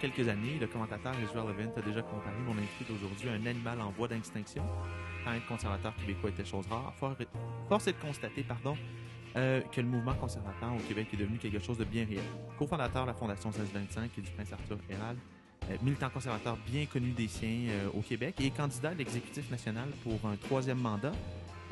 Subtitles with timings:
[0.00, 3.80] quelques années, le commentateur Israel Levin a déjà comparé mon invité d'aujourd'hui à un animal
[3.80, 4.64] en voie d'extinction.
[5.24, 8.76] Quand être conservateur québécois était chose rare, force est de constater, pardon,
[9.36, 12.24] euh, que le mouvement conservateur au Québec est devenu quelque chose de bien réel.
[12.58, 15.18] Co-fondateur de la Fondation 1625 et du Prince Arthur Hérald,
[15.70, 19.90] euh, militant conservateur bien connu des siens euh, au Québec et candidat à l'exécutif national
[20.02, 21.12] pour un troisième mandat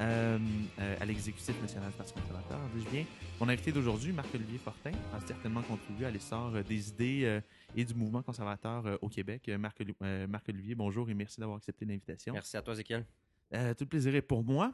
[0.00, 3.04] à l'exécutif national du Parti conservateur, dis-je bien.
[3.40, 7.40] Mon invité d'aujourd'hui, Marc-Olivier Fortin, a certainement contribué à l'essor des idées
[7.74, 9.50] et du mouvement conservateur au Québec.
[9.58, 12.32] Marc-Olivier, bonjour et merci d'avoir accepté l'invitation.
[12.32, 13.04] Merci à toi, Zéchiel.
[13.50, 14.72] tout le plaisir est pour moi.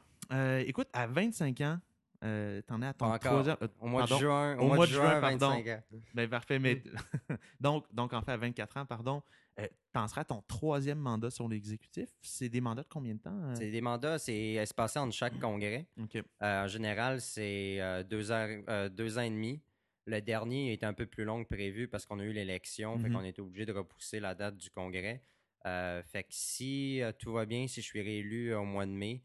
[0.66, 1.78] écoute, à 25 ans,
[2.22, 3.56] euh, T'en es à ton troisième.
[3.62, 4.58] Euh, au mois de juin.
[4.58, 5.56] Au, mois de juin, 25 pardon.
[5.56, 5.82] Ans.
[6.14, 6.58] Ben, parfait.
[6.58, 6.82] Mais
[7.60, 9.22] donc, donc, en fait, à 24 ans, pardon,
[9.58, 12.10] euh, t'en seras à ton troisième mandat sur l'exécutif.
[12.20, 13.38] C'est des mandats de combien de temps?
[13.42, 13.54] Euh?
[13.56, 15.86] C'est des mandats, c'est espacé entre chaque congrès.
[16.40, 18.28] en général, c'est deux,
[18.90, 19.60] deux ans et demi.
[20.06, 23.08] Le dernier est un peu plus long que prévu parce qu'on a eu l'élection, fait
[23.08, 23.12] mm-hmm.
[23.12, 25.22] qu'on était obligé de repousser la date du congrès.
[25.64, 29.22] fait que si tout va bien, si je suis réélu au mois de mai,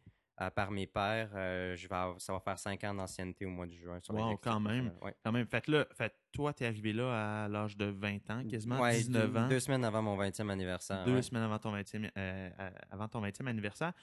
[0.56, 4.00] par mes euh, je vais ça va faire cinq ans d'ancienneté au mois de juin.
[4.10, 4.92] wow, quand même.
[5.24, 5.48] quand même.
[5.48, 9.38] Fait, là, fait toi, tu es arrivé là à l'âge de 20 ans, quasiment 19
[9.38, 9.48] ans.
[9.48, 11.06] Deux semaines avant mon 20e anniversaire.
[11.06, 12.50] Deux semaines avant ton 20e, euh,
[12.92, 13.94] avant ton 20e anniversaire.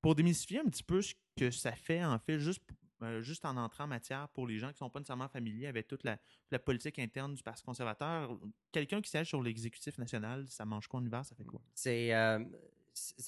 [0.00, 2.62] Pour démystifier un petit peu ce que ça fait, en fait, juste,
[3.06, 5.66] euh, juste en entrant en matière pour les gens qui ne sont pas nécessairement familiers
[5.66, 6.18] avec toute la,
[6.58, 8.38] politique interne du Parti conservateur,
[8.72, 11.60] quelqu'un qui siège sur l'exécutif national, ça mange quoi en hiver, ça fait quoi?
[11.74, 12.12] C'est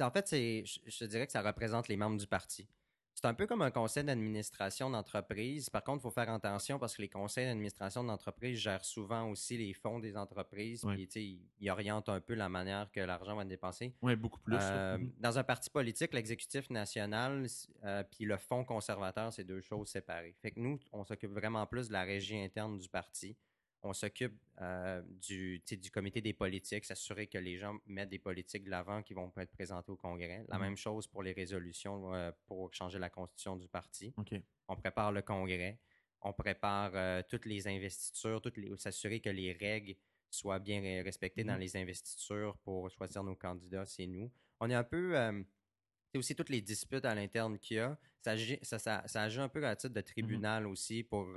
[0.00, 2.66] en fait, c'est, je, dirais que ça représente les membres du parti.
[3.20, 5.68] C'est un peu comme un conseil d'administration d'entreprise.
[5.70, 9.58] Par contre, il faut faire attention parce que les conseils d'administration d'entreprise gèrent souvent aussi
[9.58, 10.86] les fonds des entreprises.
[10.86, 13.92] Puis, ils orientent un peu la manière que l'argent va être dépensé.
[14.02, 14.56] Oui, beaucoup plus.
[14.60, 15.10] Euh, mm-hmm.
[15.18, 17.44] dans un parti politique, l'exécutif national
[17.82, 20.36] euh, puis le fonds conservateur, c'est deux choses séparées.
[20.40, 23.36] Fait que nous, on s'occupe vraiment plus de la régie interne du parti
[23.82, 28.64] on s'occupe euh, du, du comité des politiques, s'assurer que les gens mettent des politiques
[28.64, 30.44] de l'avant qui vont être présentées au Congrès.
[30.48, 30.60] La mmh.
[30.60, 34.12] même chose pour les résolutions euh, pour changer la constitution du parti.
[34.66, 35.78] On prépare le Congrès,
[36.22, 39.94] on prépare euh, toutes les investitures, toutes les, s'assurer que les règles
[40.30, 41.60] soient bien respectées dans mmh.
[41.60, 44.30] les investitures pour choisir nos candidats, c'est nous.
[44.60, 45.14] On est un peu
[46.10, 47.98] c'est aussi toutes les disputes à l'interne qu'il y a.
[48.22, 48.34] Ça,
[48.78, 51.28] ça, ça, agit un peu à titre de mmh tribunal aussi pour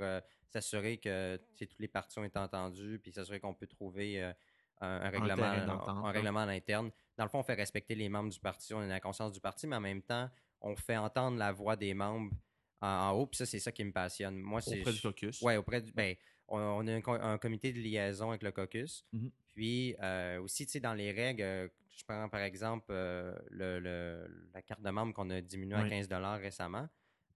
[0.52, 4.32] s'assurer que toutes les parties ont été entendues, puis s'assurer qu'on peut trouver euh,
[4.80, 6.90] un, règlement, un, règlement à l'interne.
[7.16, 9.40] Dans le fond, on fait respecter les membres du parti, on a la conscience du
[9.40, 10.28] parti, mais en même temps,
[10.60, 12.32] on fait entendre la voix des membres
[12.80, 14.38] en, haut, puis ça, c'est ça qui me passionne.
[14.38, 15.40] Moi, auprès du caucus.
[15.42, 15.92] Oui, auprès du.
[15.92, 16.16] Ben,
[16.48, 19.06] on, a un, comité de liaison avec le caucus.
[19.12, 24.26] Mmh puis euh, aussi, tu sais, dans les règles, euh, je prends par exemple le,
[24.54, 26.08] la carte de membre qu'on a diminuée à 15
[26.40, 26.88] récemment.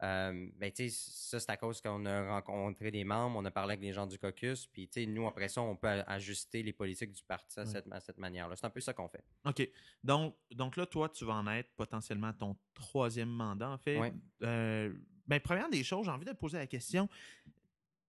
[0.03, 3.81] Euh, ben, ça, c'est à cause qu'on a rencontré des membres, on a parlé avec
[3.81, 7.61] des gens du caucus, puis nous, après ça, on peut ajuster les politiques du parti
[7.61, 8.57] à, cette, cette manière-là.
[8.57, 9.25] C'est un peu ça qu'on fait.
[9.45, 9.69] OK.
[10.05, 14.13] Donc, donc là, toi, tu vas en être potentiellement ton troisième mandat, en fait.
[14.43, 14.93] Euh,
[15.27, 17.09] ben, première des choses, j'ai envie de te poser la question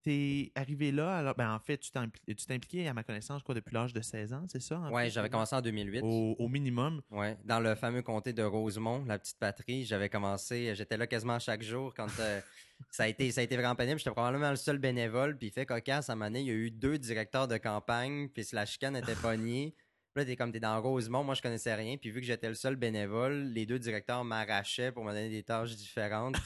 [0.07, 3.73] t'es arrivé là, alors, ben en fait, tu t'es impliqué, à ma connaissance, quoi, depuis
[3.73, 4.81] l'âge de 16 ans, c'est ça?
[4.89, 5.99] Oui, j'avais commencé en 2008.
[6.01, 7.01] Au, minimum.
[7.11, 11.39] Oui, dans le fameux comté de Rosemont, la petite patrie, j'avais commencé, j'étais là quasiment
[11.39, 12.39] chaque jour quand euh,
[12.89, 13.99] ça, a été, ça a été vraiment pénible.
[13.99, 16.53] J'étais probablement le seul bénévole, puis fait cocasse, à un moment donné, il y a
[16.53, 19.75] eu deux directeurs de campagne, puis la chicane était pognée.
[20.13, 22.47] Puis là, t'es comme t'es dans Rosemont, moi je connaissais rien, puis vu que j'étais
[22.47, 26.37] le seul bénévole, les deux directeurs m'arrachaient pour me donner des tâches différentes.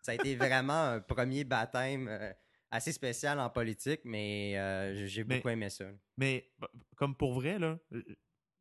[0.00, 2.08] ça a été vraiment un premier baptême.
[2.08, 2.32] Euh,
[2.70, 5.86] assez spécial en politique, mais euh, j'ai beaucoup aimé ça.
[6.16, 6.50] Mais
[6.96, 8.02] comme pour vrai, là, euh,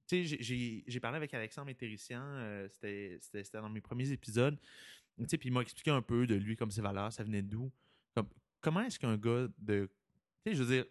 [0.07, 4.57] tu sais, j'ai parlé avec Alexandre Métérician, euh, c'était dans mes premiers épisodes,
[5.19, 7.41] tu sais, puis il m'a expliqué un peu de lui, comme ses valeurs, ça venait
[7.41, 7.71] d'où.
[8.61, 9.89] Comment est-ce qu'un gars de.
[10.43, 10.85] Tu sais, je veux dire,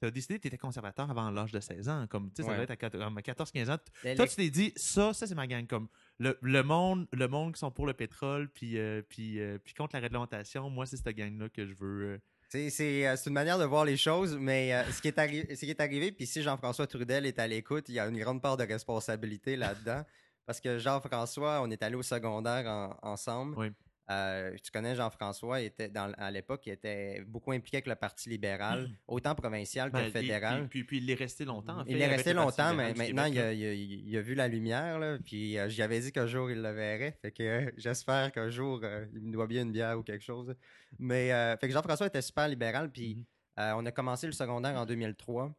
[0.00, 2.06] tu as décidé que tu étais conservateur avant l'âge de 16 ans.
[2.06, 3.78] Comme, tu sais, ça devait être à 14-15 ans.
[4.14, 5.66] Toi, tu t'es dit, ça, ça, c'est ma gang.
[5.66, 8.76] Comme, le, le, monde, le monde qui sont pour le pétrole, puis,
[9.08, 12.18] puis, puis contre la réglementation, moi, c'est cette gang-là que je veux euh,
[12.50, 15.70] c'est une manière de voir les choses, mais euh, ce, qui est arrivé, ce qui
[15.70, 18.56] est arrivé, puis si Jean-François Trudel est à l'écoute, il y a une grande part
[18.56, 20.04] de responsabilité là-dedans.
[20.46, 23.72] parce que Jean-François, on est allé au secondaire ensemble.
[24.10, 28.28] Euh, tu connais Jean-François, était dans, à l'époque, il était beaucoup impliqué avec le Parti
[28.28, 28.94] libéral, hmm.
[29.06, 30.68] autant provincial que ben, fédéral.
[30.68, 31.84] Puis, puis, il est resté longtemps.
[31.86, 35.56] il est resté longtemps, mais maintenant, il a, il, a, vu la lumière, là, puis
[35.58, 37.16] euh, j'y avais dit qu'un jour, il le verrait.
[37.22, 38.82] Fait que euh, j'espère qu'un jour,
[39.14, 40.54] il me doit bien une bière ou quelque chose.
[40.98, 41.28] Mais
[41.60, 43.26] fait que Jean-François était super libéral, puis
[43.56, 43.74] mm-hmm.
[43.76, 45.54] on a commencé le secondaire en 2003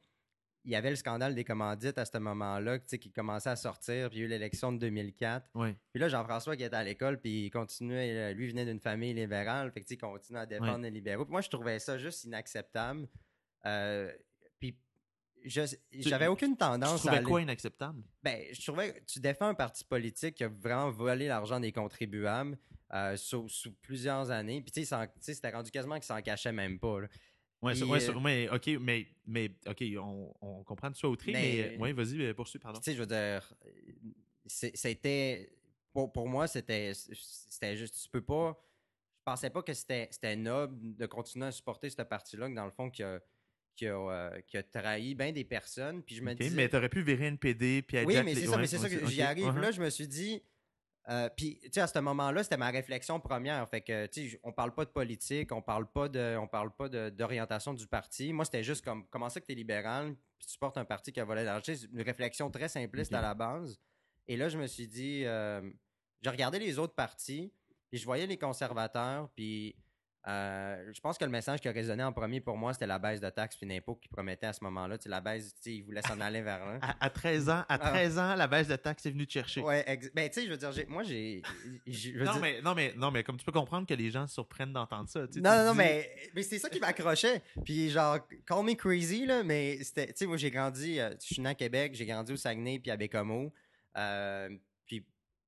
[0.63, 4.19] il y avait le scandale des commandites à ce moment-là, qui commençait à sortir, puis
[4.19, 5.49] il y a eu l'élection de 2004.
[5.91, 9.13] Puis là, Jean-François qui était à l'école, puis il continuait, euh, lui venait d'une famille
[9.13, 11.25] libérale, fait que, il continuait à défendre les libéraux.
[11.25, 13.07] Puis moi, je trouvais ça juste inacceptable.
[13.65, 14.11] Euh,
[14.59, 14.77] puis
[15.43, 18.03] je- j'avais aucune Tu tendance à trouvais aller- quoi inacceptable?
[18.23, 21.71] Ben, je trouvais que tu défends un parti politique qui a vraiment volé l'argent des
[21.71, 22.57] contribuables
[22.93, 24.61] euh, sous, sous plusieurs années.
[24.61, 26.99] Puis, tu sais, tu c'était rendu quasiment qu'il s'en cachait même pas.
[27.01, 27.07] là.
[27.61, 30.93] Ouais, ça- Puis, ouais, euh, ça- mais ok, mais, mais ok, on, on comprend que
[30.95, 32.79] tu sois outré, mais, Mais- ouais, vas-y, poursuis, pardon.
[32.79, 33.53] Puis, tu sais, je veux dire,
[34.47, 35.51] c'était.
[35.93, 38.01] Pour, pour moi, c'était c'était juste.
[38.03, 38.57] Tu peux pas.
[39.19, 42.71] Je pensais pas que c'était noble de continuer à supporter ce parti-là, que dans le
[42.71, 43.19] fond, qui a,
[43.75, 46.01] qui a, euh, qui a trahi bien des personnes.
[46.01, 46.55] Puis je me Ok, disais.
[46.55, 48.83] mais t'aurais pu virer NPD puis être Oui, mais c'est ça, ouais, mais c'est ça
[48.87, 49.45] ouais, que j'y arrive.
[49.45, 49.59] uh-huh.
[49.59, 50.41] Là, je me suis dit.
[51.09, 53.67] Euh, puis, tu sais, à ce moment-là, c'était ma réflexion première.
[53.67, 56.71] Fait que, tu sais, on parle pas de politique, on parle pas de, on parle
[56.71, 58.33] pas d'orientation du parti.
[58.33, 61.19] Moi, c'était juste comme, comment ça que t'es libéral, puis tu portes un parti qui
[61.19, 61.63] a volé l'argent.
[61.65, 63.79] C'est une réflexion très simpliste à la base.
[64.27, 65.61] Et là, je me suis dit, euh,
[66.21, 67.51] j'ai regardé les autres partis,
[67.89, 69.75] puis je voyais les conservateurs, puis
[70.27, 72.99] euh, je pense que le message qui a résonné en premier pour moi, c'était la
[72.99, 74.97] baisse de taxes puis d'impôts qu'ils promettaient à ce moment-là.
[74.97, 76.77] Tu sais, la baisse, tu sais, ils voulaient s'en aller vers là.
[76.81, 77.77] À, à 13 ans, à Ah.
[77.79, 79.61] 13 ans, la baisse de taxes est venue te chercher.
[79.61, 79.83] Ouais,
[80.13, 81.41] ben tu sais, je veux dire, moi j'ai,
[81.87, 84.33] Non, dire- mais, non, mais, non, mais comme tu peux comprendre que les gens se
[84.35, 85.25] surprennent d'entendre ça.
[85.27, 87.41] tu sais, non, tu non, non, dis- mais, mais c'est ça qui m'accrochait.
[87.65, 91.33] Puis genre, call me crazy là, mais c'était, tu sais, moi j'ai grandi, euh, je
[91.33, 93.51] suis né à Québec, j'ai grandi au Saguenay puis à Bécomo.
[93.97, 94.49] Euh,
[94.85, 95.05] puis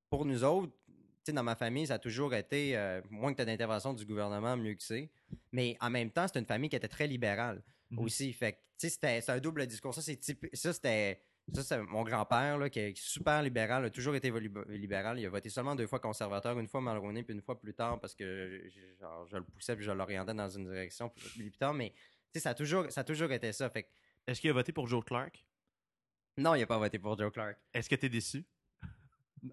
[0.10, 0.74] pour nous autres,
[1.26, 4.58] sais, dans ma famille, ça a toujours été euh, moins que t'as d'intervention du gouvernement,
[4.58, 5.10] mieux que c'est.
[5.52, 7.64] Mais en même temps, c'est une famille qui était très libérale.
[7.94, 8.00] Mhm.
[8.00, 8.34] aussi.
[8.34, 9.94] Fait que, tu sais, c'était c'est un double discours.
[9.94, 10.20] Ça, c'est
[10.54, 11.22] ça, c'était.
[11.54, 14.32] Ça, c'est mon grand-père, qui est super libéral, a toujours été
[14.70, 15.20] libéral.
[15.20, 18.00] Il a voté seulement deux fois conservateur, une fois Mulroney, puis une fois plus tard,
[18.00, 21.52] parce que je, genre, je le poussais puis je l'orientais dans une direction plus plus
[21.52, 21.74] tard.
[21.74, 21.94] Mais,
[22.34, 23.70] tu ça a toujours, ça a toujours été ça.
[23.70, 23.90] Fait
[24.26, 25.46] Est-ce qu'il a voté pour Joe Clark?
[26.38, 27.58] non, il n'a pas voté pour Joe Clark.
[27.74, 28.46] Est-ce que t'es déçu?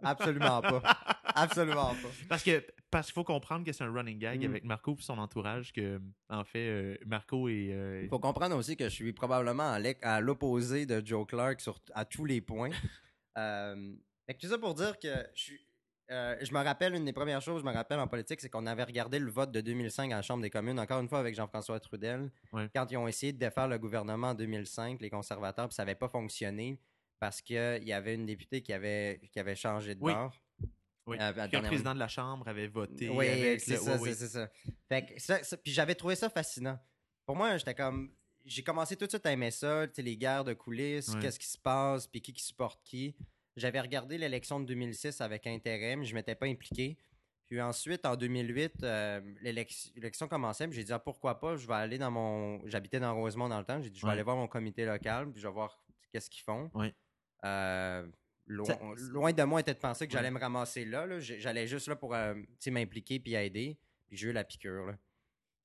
[0.02, 0.82] Absolument pas.
[1.35, 2.09] Absolument pas.
[2.29, 4.50] Parce que parce qu'il faut comprendre que c'est un running gag Mm.
[4.50, 8.56] avec Marco et son entourage que en fait euh, Marco et euh, Il faut comprendre
[8.56, 9.73] aussi que je suis probablement
[10.03, 12.71] à l'opposé de Joe Clark sur, à tous les points.
[13.38, 13.94] Euh,
[14.27, 15.67] fait que tout ça pour dire que je, suis-
[16.11, 18.50] euh, je me rappelle, une des premières choses que je me rappelle en politique, c'est
[18.50, 21.21] qu'on avait regardé le vote de 2005 à la Chambre des communes, encore une fois
[21.21, 22.69] avec Jean-François Trudel, Ouais.
[22.75, 25.94] quand ils ont essayé de défaire le gouvernement en 2005, les conservateurs, puis ça n'avait
[25.94, 26.76] pas fonctionné
[27.21, 30.12] parce qu'il y avait une députée qui avait, qui avait changé de Oui.
[30.12, 30.35] bord.
[31.11, 33.27] Oui, Euh, le président de la chambre avait voté Oui,
[33.59, 34.49] c'est le- ça, c'est ça.
[34.89, 36.79] Fait que ça- ça- puis j'avais trouvé ça fascinant.
[37.27, 38.12] Pour moi, j'étais comme.
[38.47, 41.59] J'ai commencé tout de suite à aimer ça, les guerres de coulisses, qu'est-ce qui se
[41.59, 43.15] passe, puis qui qui supporte qui.
[43.57, 46.97] J'avais regardé l'élection de 2006 avec intérêt, mais je m'étais pas impliqué.
[47.47, 51.67] Puis ensuite, en 2008, euh, l'élec- l'élection commençait, puis j'ai dit ah, pourquoi pas, je
[51.67, 52.67] vais aller dans mon.
[52.67, 54.12] J'habitais dans Rosemont dans le temps, j'ai dit je vais Ouais.
[54.15, 55.79] aller voir mon comité local, puis je vais voir
[56.12, 56.71] qu'est-ce qu'ils font.
[56.75, 56.95] Ouais.
[57.45, 58.07] Euh,
[58.55, 61.06] loin, de moi était de penser que j'allais me ramasser là.
[61.20, 62.35] J'allais juste là pour euh,
[62.70, 63.79] m'impliquer puis aider.
[64.08, 64.87] Puis j'ai eu la piqûre.
[64.87, 64.99] Là.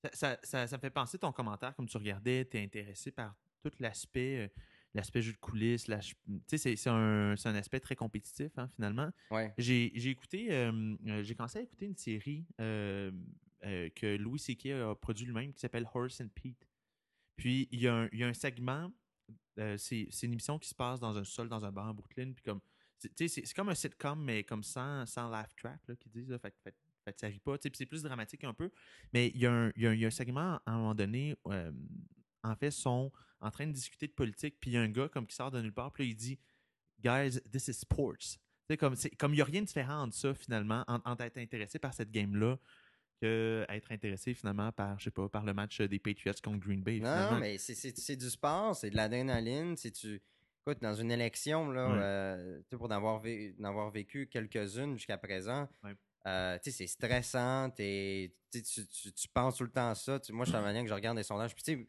[0.04, 3.12] Ça, ça, ça- ça me fait penser ton commentaire comme tu regardais, tu es intéressé
[3.12, 4.48] par tout l'aspect euh,
[4.94, 5.90] l'aspect jeu de coulisses,
[6.48, 9.10] c'est un, aspect très compétitif hein, finalement.
[9.30, 9.54] Ouais.
[9.58, 14.68] J'ai écouté, euh, j'ai commencé à écouter une série que Louis C.K.
[14.68, 16.66] a produit lui-même qui s'appelle Horse and Pete.
[17.36, 18.90] Puis il y, a un- il y a un segment,
[19.58, 22.32] c'est c'est une émission qui se passe dans un sol, dans un bar à Brooklyn.
[22.34, 22.62] Puis comme,
[23.16, 26.30] c'est comme un sitcom, mais comme sans, sans laugh track, qu'ils disent.
[26.30, 27.56] Là, fait, fait, fait ça rit pas.
[27.62, 28.72] c'est plus dramatique un peu.
[29.14, 30.96] Mais il y, a un- il y a y a un segment à un moment
[30.96, 31.72] donné, euh,
[32.44, 33.12] en fait, sont
[33.42, 34.58] en train de discuter de politique.
[34.60, 35.92] Puis il y a un gars comme qui sort de nulle part.
[35.92, 36.40] Puis il dit
[37.00, 38.38] Guys, this is sports.
[38.80, 38.96] Comme
[39.34, 42.10] il n'y a rien de différent entre ça, finalement, en- entre être intéressé par cette
[42.10, 42.58] game-là
[43.22, 46.82] que être intéressé, finalement, par, je sais pas, par le match des Patriots contre Green
[46.84, 47.00] Bay.
[47.00, 49.78] Non, mais c'est- du sport, c'est de l'adrénaline.
[49.78, 50.22] C'est tu.
[50.68, 52.00] Écoute, dans une élection, là, Ouais.
[52.02, 53.54] euh, pour en avoir, vé-
[53.94, 55.92] vécu quelques-unes jusqu'à présent, Ouais.
[56.26, 57.70] euh, c'est stressant.
[57.70, 60.20] tu, tu, tu- tu penses tout le temps à ça.
[60.32, 61.54] Moi, je suis la manière que je regarde des sondages.
[61.54, 61.88] Puis,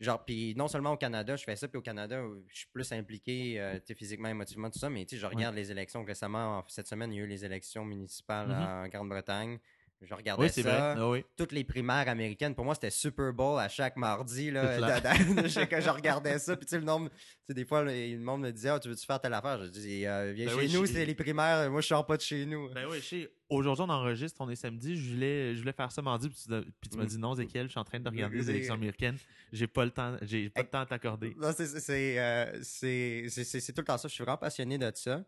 [0.00, 2.90] genre, puis non seulement au Canada, je fais ça, puis au Canada, je suis plus
[2.92, 6.60] impliqué euh, physiquement, émotivement, tout ça, mais je regarde les élections récemment.
[6.60, 8.54] en- Cette semaine, il y a eu les élections municipales Mhm.
[8.54, 9.58] en Grande-Bretagne.
[10.06, 10.72] Je regardais oui, vrai.
[10.96, 11.24] Ah oui.
[11.36, 14.50] toutes les primaires américaines, pour moi, c'était Super Bowl à chaque mardi.
[14.50, 14.78] Là,
[15.42, 16.56] je, sais que je regardais ça.
[16.56, 17.16] Puis, tu sais, le nombre, tu
[17.48, 19.62] sais, des fois, le, monde me disait, Ah, tu veux-tu faire telle affaire?
[19.64, 21.70] Je dis, euh, viens Ben chez oui, nous, c'est les primaires.
[21.70, 22.68] Moi, je sors pas de chez nous.
[22.72, 23.28] Ben oui.
[23.50, 24.96] Aujourd'hui, on enregistre, on est samedi.
[24.96, 26.48] Je voulais, je voulais faire ça mardi, puis tu,
[26.90, 27.06] tu m'as Mm.
[27.06, 29.16] dit non, Zéchiel, je suis en train de regarder les élections américaines.
[29.52, 31.34] J'ai pas le temps, j'ai pas de temps à t'accorder.
[31.38, 34.08] Non, c'est- c'est c'est, euh, c'est tout le temps ça.
[34.08, 35.22] Je suis vraiment passionné de ça.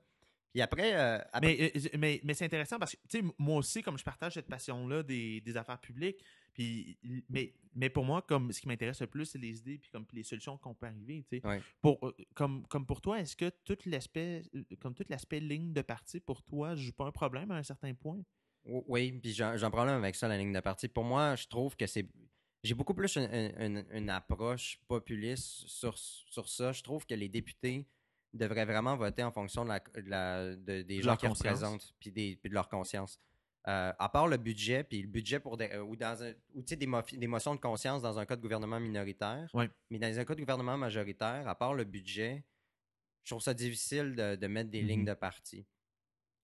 [0.53, 3.57] Puis après, euh, après- Mais, euh, mais, mais c'est intéressant parce que, tu sais, moi
[3.59, 6.25] aussi, comme je partage cette passion-là des, des affaires publiques,
[6.55, 6.99] puis,
[7.29, 10.07] mais, mais pour moi, comme ce qui m'intéresse le plus, c'est les idées, puis comme
[10.07, 11.25] puis les solutions qu'on peut arriver.
[11.45, 11.61] Ouais.
[11.83, 15.75] Pour, euh, comme, comme pour toi, est-ce que tout l'aspect, euh, comme tout l'aspect ligne
[15.75, 18.23] de parti, pour toi, joue pas un problème à un certain point?
[18.65, 20.89] Oui, puis j'ai un j'ai un problème avec ça, la ligne de parti.
[20.89, 22.09] Pour moi, je trouve que c'est.
[22.65, 23.29] j'ai beaucoup plus une,
[23.61, 26.73] une- une approche populiste sur, sur ça.
[26.73, 27.87] Je trouve que les députés
[28.37, 31.39] devraient vraiment voter en fonction de la, de la- de- des De gens conscience.
[31.39, 33.19] représentent puis, des, puis de leur conscience.
[33.69, 36.77] Euh, à part le budget, puis le budget pour des, ou dans un, ou des,
[36.77, 39.69] des motions de conscience dans un cas de gouvernement minoritaire, Ouais.
[39.91, 42.45] mais dans un cas de gouvernement majoritaire, à part le budget,
[43.25, 44.89] je trouve ça difficile de, de mettre des Mhm.
[44.89, 45.67] lignes de parti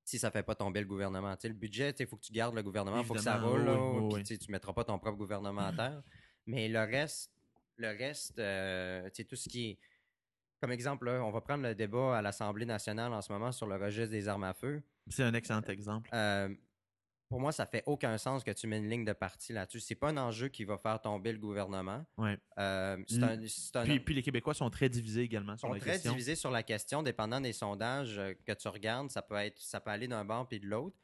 [0.04, 1.36] si ça fait pas tomber le gouvernement.
[1.44, 3.68] Le budget, il faut que tu gardes le gouvernement, il faut que ça roule.
[3.68, 4.22] oui, oui.
[4.24, 6.02] tu tu mettras pas ton propre gouvernement à terre.
[6.46, 7.30] Mais le reste,
[7.76, 9.78] le reste, euh, tout ce qui est.
[10.62, 13.66] Comme exemple, là, on va prendre le débat à l'Assemblée nationale en ce moment sur
[13.66, 14.80] le registre des armes à feu.
[15.08, 16.08] C'est un excellent exemple.
[16.14, 16.54] Euh,
[17.28, 19.80] pour moi, ça fait aucun sens que tu mets une ligne de parti là-dessus.
[19.80, 22.06] C'est pas un enjeu qui va faire tomber le gouvernement.
[22.16, 22.38] Ouais.
[22.60, 26.12] Euh, un, Puis, puis les Québécois sont très divisés également sur sont la très question.
[26.12, 29.10] divisés sur la question, dépendant des sondages euh, que tu regardes.
[29.10, 30.96] Ça peut être, ça peut aller d'un bord puis de l'autre.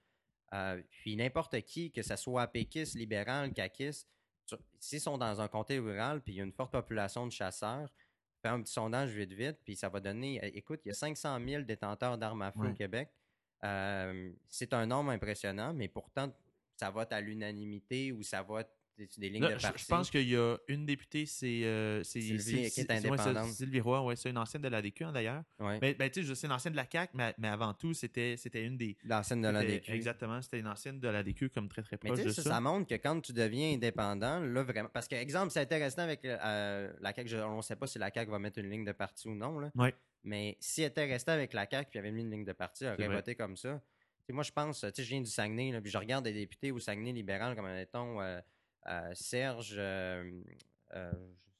[0.54, 4.08] Euh, puis n'importe qui, que ce soit péquiste, libéral, caquiste,
[4.78, 7.90] s'ils sont dans un comté rural puis il y a une forte population de chasseurs,
[8.42, 10.40] fais un petit sondage vite vite, puis ça va donner.
[10.56, 12.70] Écoute, il y a 500 000 détenteurs d'armes à feu Ouais.
[12.70, 13.10] au Québec.
[13.64, 16.32] Euh, c'est un nombre impressionnant, mais pourtant,
[16.76, 18.68] ça vote à l'unanimité ou ça vote
[18.98, 19.82] des, des lignes Là, de je, parti.
[19.84, 23.44] je pense qu'il y a une députée, c'est euh, c'est- Sylvie, qui est ouais.
[23.52, 25.42] Sylvie Roy, ouais, c'est une ancienne de l'ADQ hein, d'ailleurs.
[25.60, 25.78] Ouais.
[25.80, 28.36] Mais ben, tu sais, c'est une ancienne de la CAQ, mais, mais avant tout, c'était
[28.54, 28.96] une des.
[29.04, 29.92] L'ancienne de c'était- l'ADQ.
[29.92, 32.42] Exactement, c'était une ancienne de l'ADQ comme très très proche de ça.
[32.42, 34.88] ça, ça montre que quand tu deviens indépendant, là, vraiment.
[34.92, 37.98] Parce que, exemple, c'est intéressant avec euh, la CAQ, je- on ne sait pas si
[37.98, 39.70] la CAQ va mettre une ligne de parti ou non, là.
[39.76, 39.94] Ouais.
[40.24, 42.84] Mais si elle était restée avec la CAQ puis avait mis une ligne de parti,
[42.84, 43.80] elle aurait voté comme ça.
[44.30, 46.70] Moi, je pense, tu sais, je viens du Saguenay, là, puis je regarde des députés
[46.70, 48.40] au Saguenay libéral, comme, mettons, euh,
[49.14, 50.30] Serge, euh,
[50.94, 51.12] euh,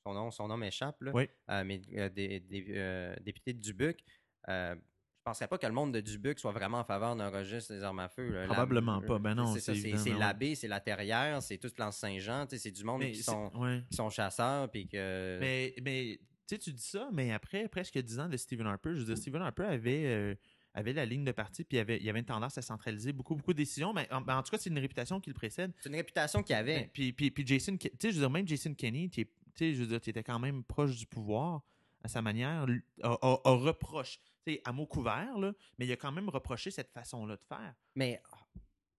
[0.04, 0.96] son, nom, son nom m'échappe.
[1.12, 1.28] Oui.
[1.50, 4.04] Euh, mais euh, des, des, euh, députés de Dubuc.
[4.48, 7.75] Euh, je penserais pas que le monde de Dubuc soit vraiment en faveur d'un registre
[7.75, 8.30] des armes à feu.
[8.30, 8.46] là.
[8.46, 9.75] Probablement pas, ben non, c'est
[10.18, 13.30] l'abbé, c'est la terrière, c'est tout l'Anse-Saint-Jean, tu sais, c'est du monde Mais qui c'est-
[13.30, 13.82] sont, ouais.
[13.90, 15.37] qui sont chasseurs, puis que...
[15.38, 19.04] Mais, mais tu dis ça, mais après presque 10 ans de Stephen Harper, je veux
[19.04, 20.34] dire, Stephen Harper avait, euh,
[20.78, 23.35] avait la ligne de parti, puis il avait, il avait une tendance à centraliser beaucoup,
[23.35, 23.92] beaucoup de décisions.
[23.92, 25.73] Mais en, en tout cas, c'est une réputation qui le précède.
[25.80, 26.80] C'est une réputation qu'il avait.
[26.80, 29.75] Ben, Puis, puis, puis Jason, tu sais, je veux dire, même Jason Kenney, tu sais,
[29.75, 31.62] je veux dire, qui était quand même proche du pouvoir
[32.02, 32.64] à sa manière,
[33.02, 36.28] a, a- a reproché, tu sais, à mots couverts, là, mais il a quand même
[36.28, 37.75] reproché cette façon-là de faire.
[37.97, 38.23] Mais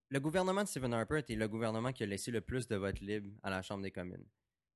[0.09, 2.99] le gouvernement de Stephen Harper était le gouvernement qui a laissé le plus de votes
[2.99, 4.25] libres à la Chambre des communes.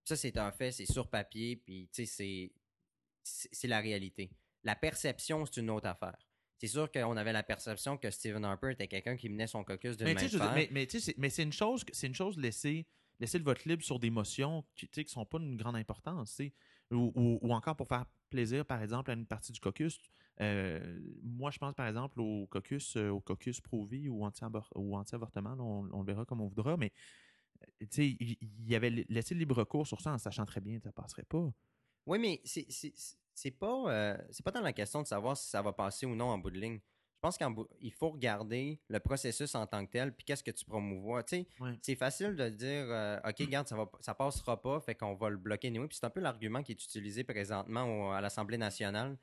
[0.06, 2.52] Ça, c'est un fait, c'est sur papier, puis tu sais,
[3.24, 4.32] c'est la réalité.
[4.64, 6.18] La perception, c'est une autre affaire.
[6.64, 9.98] C'est sûr qu'on avait la perception que Stephen Harper était quelqu'un qui menait son caucus
[9.98, 12.14] d'une Mais main de mais, mais tu sais, c'est- mais c'est une chose, c'est une
[12.16, 12.88] chose de laisser,
[13.20, 16.42] laisser le vote libre sur des motions qui, qui sont pas d'une grande importance,
[16.90, 20.00] ou, ou- ou encore pour faire plaisir, par exemple, à une partie du caucus.
[20.40, 25.62] Euh, moi, je pense, par exemple, au caucus, euh, au caucus pro-vie ou anti-avortement, là,
[25.64, 26.94] on, on le verra comme on voudra, mais
[27.62, 30.78] euh, il, il y avait laissé le libre cours sur ça en sachant très bien
[30.78, 31.52] que ça passerait pas.
[32.06, 32.72] Oui, mais c'est-
[33.34, 36.16] c'est pas, euh, c'est pas tant la question de savoir si ça va passer ou
[36.16, 36.80] non en bout de ligne.
[37.16, 40.66] Je pense qu'il faut regarder le processus en tant que tel, puis qu'est-ce que tu
[40.66, 41.24] promouvois.
[41.24, 41.80] Tu sais, Ouais.
[41.82, 45.30] c'est facile de dire, euh, OK, regarde, ça, va, ça passera pas, fait qu'on va
[45.30, 45.88] le bloquer anyway.
[45.88, 49.18] Puis c'est un peu l'argument qui est utilisé présentement au- à l'Assemblée nationale.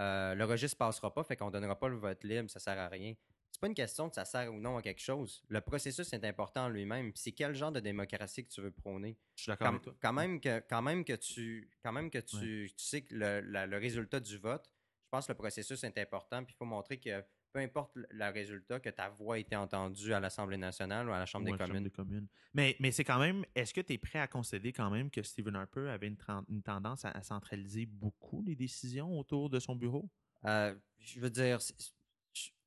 [0.00, 2.88] Euh, le registre passera pas, fait qu'on donnera pas le vote libre, ça sert à
[2.88, 3.14] rien.
[3.50, 5.42] C'est pas une question de ça sert ou non à quelque chose.
[5.48, 7.10] Le processus est important en lui-même.
[7.14, 9.94] C'est quel genre de démocratie que tu veux prôner Je suis d'accord quand, avec toi.
[10.00, 13.40] quand même que quand même que tu quand même que tu, tu sais que le,
[13.40, 14.70] la- le résultat du vote,
[15.04, 18.30] je pense que le processus est important puis il faut montrer que peu importe le,
[18.30, 21.48] résultat que ta voix a été entendue à l'Assemblée nationale ou à la Chambre Ou
[21.48, 21.84] à des la Chambre communes.
[21.84, 22.28] des communes.
[22.52, 23.44] Mais, mais c'est quand même.
[23.54, 27.06] Est-ce que tu es prêt à concéder quand même que Stephen Harper avait une, tendance
[27.06, 30.10] à, à centraliser beaucoup les décisions autour de son bureau?
[30.44, 31.58] Euh, je veux dire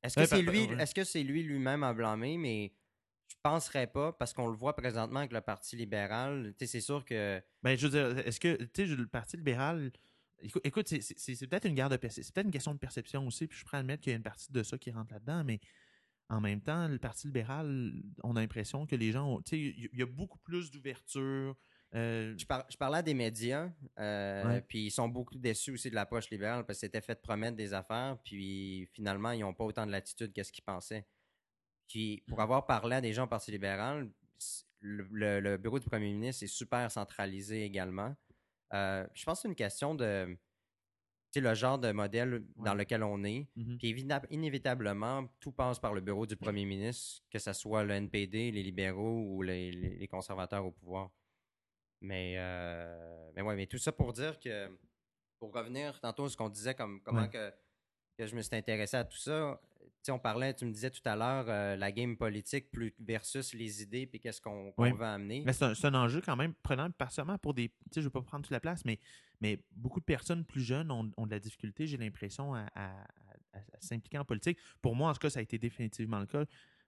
[0.03, 0.81] est-ce que Ouais, c'est lui ouais.
[0.81, 2.37] est-ce que c'est lui lui-même à blâmer?
[2.37, 2.73] Mais
[3.29, 7.41] je penserais pas parce qu'on le voit présentement avec le Parti libéral, c'est sûr que
[7.63, 9.91] Ben, je veux dire, est-ce que, tu sais, le Parti libéral.
[10.63, 12.23] Écoute, c'est- peut-être une guerre de perception.
[12.27, 14.17] C'est peut-être une question de perception aussi, puis je prêt à admettre qu'il y a
[14.17, 15.59] une partie de ça qui rentre là-dedans, mais
[16.29, 19.41] en même temps, le Parti libéral, on a l'impression que les gens ont.
[19.43, 21.55] Tu sais, il y- il y a beaucoup plus d'ouverture.
[21.95, 23.69] Euh, Je, par- je parlais à des médias,
[23.99, 24.61] euh, Ouais.
[24.61, 27.57] puis ils sont beaucoup déçus aussi de l'approche libérale parce que c'était fait de promettre
[27.57, 31.05] des affaires, puis finalement, ils n'ont pas autant de latitude que ce qu'ils pensaient.
[31.87, 34.09] Puis, pour avoir parlé à des gens au Parti libéral,
[34.79, 38.15] le, le- le bureau du premier ministre est super centralisé également.
[38.73, 40.37] Euh, je pense que c'est une question de
[41.35, 43.47] le genre de modèle dans lequel on est.
[43.55, 43.77] mhm.
[43.77, 48.51] Puis inévitablement, tout passe par le bureau du premier ministre, que ce soit le NPD,
[48.51, 51.09] les libéraux ou les conservateurs au pouvoir.
[52.01, 54.69] Mais, euh, mais ouais, mais tout ça pour dire que,
[55.39, 57.29] pour revenir tantôt à ce qu'on disait, comme comment Ouais.
[57.29, 57.51] que
[58.17, 59.59] que je me suis intéressé à tout ça.
[60.03, 63.53] Tu on parlait, tu me disais tout à l'heure, euh, la game politique plus versus
[63.53, 64.91] les idées, puis qu'est-ce qu'on Oui.
[64.91, 65.43] veut amener.
[65.45, 67.69] Mais c'est un, un enjeu quand même prenant, partiellement pour des.
[67.69, 68.99] Tu sais, je ne veux pas prendre toute la place, mais,
[69.39, 73.01] mais beaucoup de personnes plus jeunes ont, ont de la difficulté, j'ai l'impression, à, à-
[73.53, 74.59] à- à s'impliquer en politique.
[74.81, 76.45] Pour moi, en tout cas, ça a été définitivement le cas.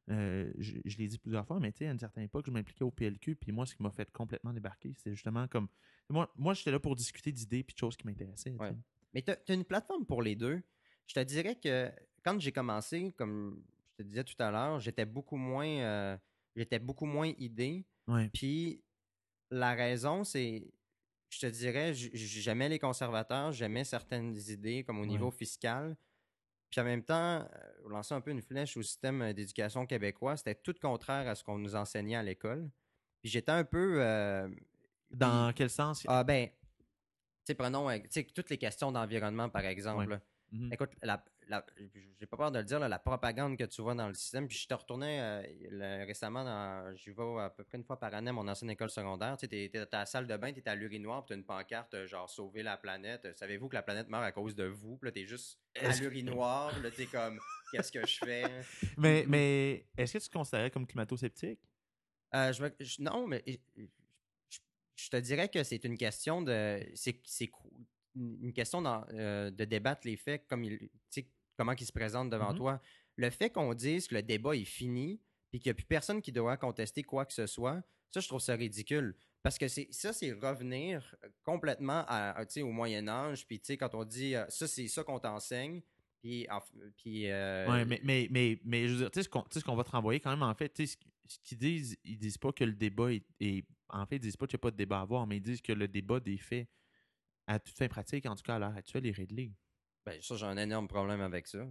[0.09, 2.51] Euh, je je l'ai dit plusieurs fois, mais tu sais, à une certaine époque, je
[2.51, 5.67] m'impliquais au PLQ, puis moi, ce qui m'a fait complètement débarquer, c'est justement comme.
[6.09, 8.55] Moi, moi j'étais là pour discuter d'idées puis de choses qui m'intéressaient.
[8.59, 8.73] Ouais.
[9.13, 10.61] Mais tu as, une plateforme pour les deux.
[11.07, 11.89] Je te dirais que
[12.23, 16.17] quand j'ai commencé, comme je te disais tout à l'heure, j'étais beaucoup moins euh,
[16.55, 17.85] j'étais beaucoup moins idée.
[18.07, 18.29] Ouais.
[18.33, 18.83] Puis
[19.51, 20.73] la raison, c'est,
[21.29, 25.07] je te dirais, j'aimais les conservateurs, j'aimais certaines idées, comme au Ouais.
[25.07, 25.95] niveau fiscal.
[26.73, 27.45] Puis en même temps, euh,
[27.87, 31.43] lancer un peu une flèche au système euh, d'éducation québécois, c'était tout contraire à ce
[31.43, 32.67] qu'on nous enseignait à l'école.
[33.21, 33.97] Puis j'étais un peu.
[34.01, 34.49] euh,
[35.11, 36.03] Dans quel sens?
[36.07, 36.55] Ah ben, tu
[37.45, 37.87] sais, prenons
[38.33, 40.13] toutes les questions d'environnement, par exemple.
[40.13, 40.19] Ouais.
[40.51, 40.73] Mhm.
[40.73, 41.23] Écoute, la-
[42.19, 44.47] j'ai pas peur de le dire, là, la propagande que tu vois dans le système.
[44.47, 48.13] Puis je te retournais euh, récemment, dans, j'y vais à peu près une fois par
[48.13, 49.35] année à mon ancienne école secondaire.
[49.37, 51.93] Tu sais, t'es, dans ta salle de bain, t'es à l'urinoir, puis t'as une pancarte
[51.93, 53.27] euh, genre sauver la planète.
[53.37, 54.97] Savez-vous que la planète meurt à cause de vous?
[54.97, 57.39] Puis là, t'es juste à l'urinoir, là, t'es comme,
[57.71, 58.61] qu'est-ce que je fais?
[58.97, 61.59] Mais, mais est-ce que tu te considérais comme climato-sceptique?
[62.35, 63.43] Euh, je me- je- non, mais
[64.95, 66.79] je, te dirais que c'est une question de.
[66.95, 67.69] C'est, c'est cou-
[68.15, 70.89] une question euh, de débattre les faits comme il,
[71.57, 72.57] comment ils se présentent devant Mhm.
[72.57, 72.81] toi.
[73.15, 76.21] Le fait qu'on dise que le débat est fini puis qu'il n'y a plus personne
[76.21, 79.15] qui doit contester quoi que ce soit, ça, je trouve ça ridicule.
[79.43, 83.45] Parce que ça, c'est revenir complètement à, au Moyen Âge.
[83.45, 85.81] Puis, tu sais, quand on dit euh, ça, c'est ça qu'on t'enseigne.
[86.21, 86.47] Puis,
[86.97, 89.29] puis euh, Oui, mais, mais, mais, mais je veux dire, tu sais,
[89.59, 90.85] ce qu'on va te renvoyer quand même, en fait, ce,
[91.27, 94.37] ce qu'ils disent, ils disent pas que le débat est, est- En fait, ils disent
[94.37, 96.19] pas qu'il n'y a pas de débat à avoir, mais ils disent que le débat
[96.21, 96.67] des faits,
[97.47, 99.51] à toute fin pratique, en tout cas à l'heure actuelle, est réglé.
[100.05, 101.65] Ben, ça, j'ai un énorme problème avec ça.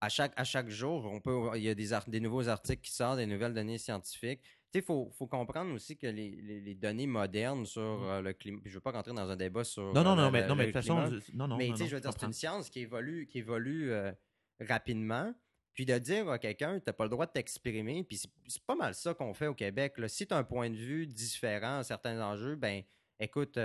[0.00, 2.82] À chaque, à chaque jour, on peut, il y a des, art- des nouveaux articles
[2.82, 4.42] qui sortent, des nouvelles données scientifiques.
[4.42, 8.20] Tu sais, il faut, faut comprendre aussi que les, les- les données modernes sur euh,
[8.20, 8.60] le climat.
[8.64, 9.92] Je ne veux pas rentrer dans un débat sur.
[9.94, 10.94] Non, non, euh, non, mais, le- non, mais de toute façon,
[11.32, 11.56] non, non.
[11.56, 13.92] mais non, tu sais, non, je veux dire, c'est une science qui évolue, qui évolue
[13.92, 14.12] euh,
[14.60, 15.34] rapidement.
[15.72, 18.04] Puis de dire à quelqu'un, tu n'as pas le droit de t'exprimer.
[18.04, 19.98] Puis c'est- c'est pas mal ça qu'on fait au Québec.
[19.98, 20.08] là.
[20.08, 22.82] Si tu as un point de vue différent à certains enjeux, ben
[23.18, 23.56] écoute,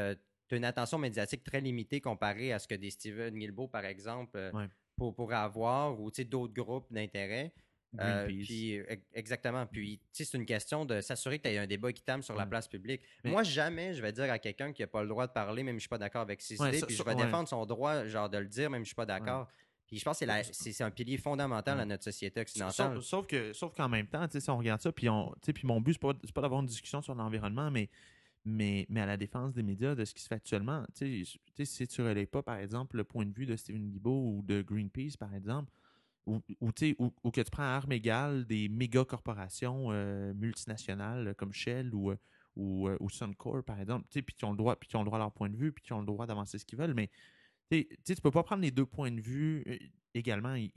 [0.50, 3.86] tu as une attention médiatique très limitée comparée à ce que des Steven Guilbeault, par
[3.86, 4.68] exemple, euh, Ouais.
[4.98, 7.54] pour, pourraient avoir, ou d'autres groupes d'intérêt.
[8.00, 9.66] Euh, puis, ex- exactement.
[9.66, 12.46] Puis, sais, c'est une question de s'assurer que tu as un débat équitable sur la
[12.46, 13.02] place publique.
[13.24, 15.64] Mais- Moi, jamais je vais dire à quelqu'un qui n'a pas le droit de parler,
[15.64, 17.48] même si je suis pas d'accord avec ses Ouais, idées, ça- puis je vais défendre
[17.48, 19.48] son droit, genre, de le dire, même si je suis pas d'accord.
[19.88, 21.82] Puis je pense que c'est un pilier fondamental Ouais.
[21.82, 22.98] à notre société occidentale.
[22.98, 25.82] Sauf, sauf que, sauf qu'en même temps, si on regarde ça, puis, on, puis mon
[25.82, 27.90] but, c'est pas, pas d'avoir une discussion sur l'environnement, mais,
[28.50, 30.86] mais, mais à la défense des médias, de ce qui se fait actuellement.
[30.94, 34.62] Si tu relais pas, par exemple, le point de vue de Stephen Guilbeault ou de
[34.62, 35.72] Greenpeace, par exemple,
[36.26, 41.94] ou, ou, que tu prends à armes égales des méga corporations euh, multinationales comme Shell
[41.96, 42.18] ou, euh,
[42.56, 45.50] ou, euh, Suncor, par exemple, puis qui ont le droit, le droit à leur point
[45.50, 47.10] de vue, puis qui ont le droit d'avancer ce qu'ils veulent, mais
[47.72, 49.78] tu tu peux pas prendre les deux points de vue euh,
[50.14, 50.56] également.
[50.56, 50.72] Il,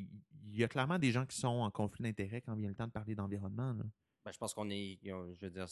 [0.51, 2.93] y a clairement des gens qui sont en conflit d'intérêts quand vient le temps de
[2.93, 3.73] parler d'environnement.
[3.73, 4.99] Ben, je pense qu'on est.
[5.03, 5.67] Je veux dire,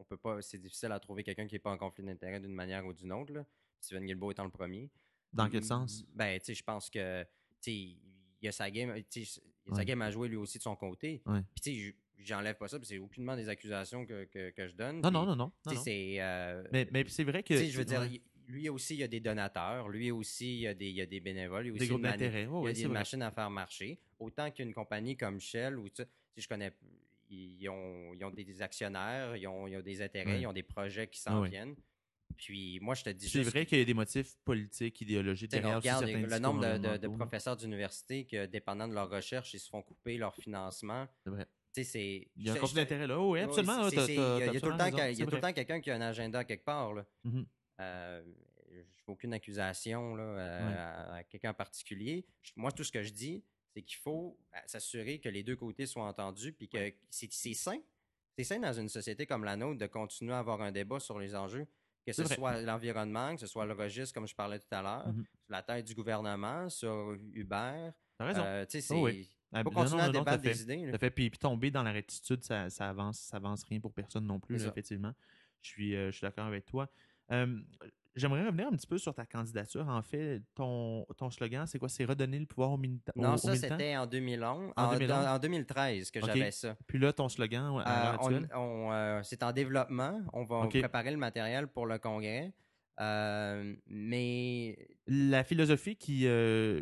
[0.00, 0.40] on peut pas.
[0.42, 3.12] C'est difficile à trouver quelqu'un qui n'est pas en conflit d'intérêt d'une manière ou d'une
[3.12, 3.32] autre.
[3.32, 3.44] Là.
[3.80, 4.90] Steven Guilbeault étant le premier.
[5.32, 6.04] Dans quel Mm, sens?
[6.14, 7.22] Ben, tu sais, je pense que.
[7.22, 7.28] Tu
[7.60, 7.98] sais, il
[8.42, 8.94] y a sa game.
[8.96, 9.40] Il a sa
[9.76, 9.84] Ouais.
[9.84, 11.22] game à jouer lui aussi de son côté.
[11.26, 11.40] Ouais.
[11.54, 14.66] Puis, tu sais, j- j'enlève pas ça, puis c'est aucunement des accusations que, que, que
[14.66, 15.00] je donne.
[15.02, 15.52] Non, non, non, non.
[15.76, 16.16] c'est.
[16.20, 17.54] euh, Mais, mais c'est vrai que.
[17.54, 19.88] tu sais, je veux dire, ouais, il- lui aussi, il y a des donateurs.
[19.88, 21.66] Lui aussi, il y a des, il y a des bénévoles.
[21.68, 22.48] Il y a des groupes d'intérêt.
[22.50, 22.92] Il y a des vrai.
[22.94, 24.00] machines à faire marcher.
[24.18, 26.72] Autant qu'une compagnie comme Shell, ou tu sais, si je connais,
[27.30, 30.40] ils ont, ils ont des actionnaires, ils ont, ils ont des intérêts, Ouais.
[30.42, 31.48] ils ont des projets qui s'en Ouais, ouais.
[31.50, 31.76] viennent.
[32.36, 35.76] Puis moi, je te dis C'est vrai qu'il y a des motifs politiques, idéologiques derrière
[35.76, 40.16] regarde le nombre de, professeurs d'université que, dépendant de leur recherche, ils se font couper
[40.16, 41.06] leur financement.
[41.24, 41.46] C'est vrai.
[41.76, 43.18] Il y a un conflit d'intérêt là.
[43.20, 43.88] Oh, oui, absolument.
[43.88, 46.94] Il y a- tout le temps quelqu'un qui a un agenda quelque part.
[46.94, 47.06] Là.
[47.80, 48.22] Euh,
[48.72, 52.26] je fais aucune accusation là, euh, à, à quelqu'un en particulier.
[52.56, 53.42] Moi, tout ce que je dis,
[53.74, 57.54] c'est qu'il faut euh, s'assurer que les deux côtés soient entendus, puis que c'est c'est
[57.54, 57.78] sain.
[58.36, 61.18] C'est sain dans une société comme la nôtre de continuer à avoir un débat sur
[61.18, 61.66] les enjeux,
[62.06, 65.08] que ce soit l'environnement, que ce soit le registre, comme je parlais tout à l'heure,
[65.08, 65.24] Mhm.
[65.24, 67.90] sur la tête du gouvernement, sur Uber.
[68.18, 68.42] T'as raison.
[68.44, 68.94] Euh, sais, c'est.
[68.94, 69.30] Oh oui.
[69.52, 70.62] Ah, faut non, continuer non, à non, débattre des fait.
[70.62, 70.98] idées.
[70.98, 71.10] fait.
[71.10, 74.38] Puis, puis tomber dans la rectitude, ça, ça avance, ça avance rien pour personne non
[74.38, 75.12] plus, là, effectivement.
[75.60, 76.88] Je suis, euh, je suis d'accord avec toi.
[77.32, 77.60] Euh,
[78.16, 79.86] J'aimerais revenir un petit peu sur ta candidature.
[79.88, 81.88] En fait, ton, ton slogan, c'est quoi?
[81.88, 84.72] C'est redonner le pouvoir aux, milita- aux- Non, aux ça, c'était en 2011.
[84.76, 85.26] En En, 2011?
[85.26, 86.76] en 2013 que j'avais ça.
[86.88, 90.20] Puis là, ton slogan à Euh, on- on, euh, c'est en développement.
[90.32, 92.52] On va préparer le matériel pour le congrès.
[93.00, 96.26] Euh, mais La philosophie qui,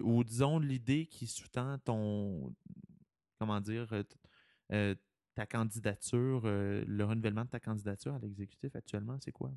[0.03, 2.55] ou disons l'idée qui sous-tend ton,
[3.39, 3.87] comment dire,
[5.35, 9.53] ta candidature, le renouvellement de ta candidature à l'exécutif actuellement, c'est quoi?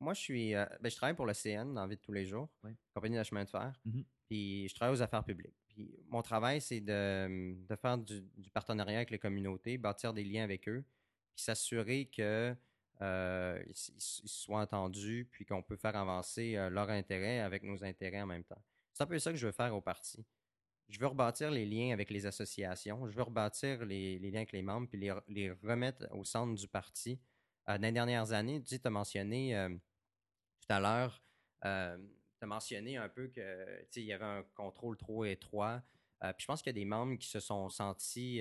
[0.00, 2.12] Moi, je suis, euh, ben, je travaille pour le CN dans la vie de tous
[2.12, 2.48] les jours,
[2.92, 3.72] compagnie de chemin de fer.
[3.84, 4.04] Mhm.
[4.26, 5.56] Puis je travaille aux affaires publiques.
[5.68, 10.24] Puis mon travail, c'est de, de faire du, du partenariat avec les communautés, bâtir des
[10.24, 10.84] liens avec eux,
[11.34, 12.54] puis s'assurer que
[13.02, 18.22] euh, ils, soient entendus, puis qu'on peut faire avancer euh, leurs intérêts avec nos intérêts
[18.22, 18.62] en même temps.
[18.92, 20.24] C'est un peu ça que je veux faire au parti.
[20.88, 24.52] Je veux rebâtir les liens avec les associations, je veux rebâtir les, les liens avec
[24.52, 27.18] les membres, puis les, les remettre au centre du parti.
[27.68, 31.22] Euh, dans les dernières années, tu as mentionné euh, tout à l'heure,
[31.64, 31.96] euh,
[32.38, 35.82] tu as mentionné un peu que tu sais, il y avait un contrôle trop étroit.
[36.20, 38.40] Puis je pense qu'il y a des membres qui se sont sentis,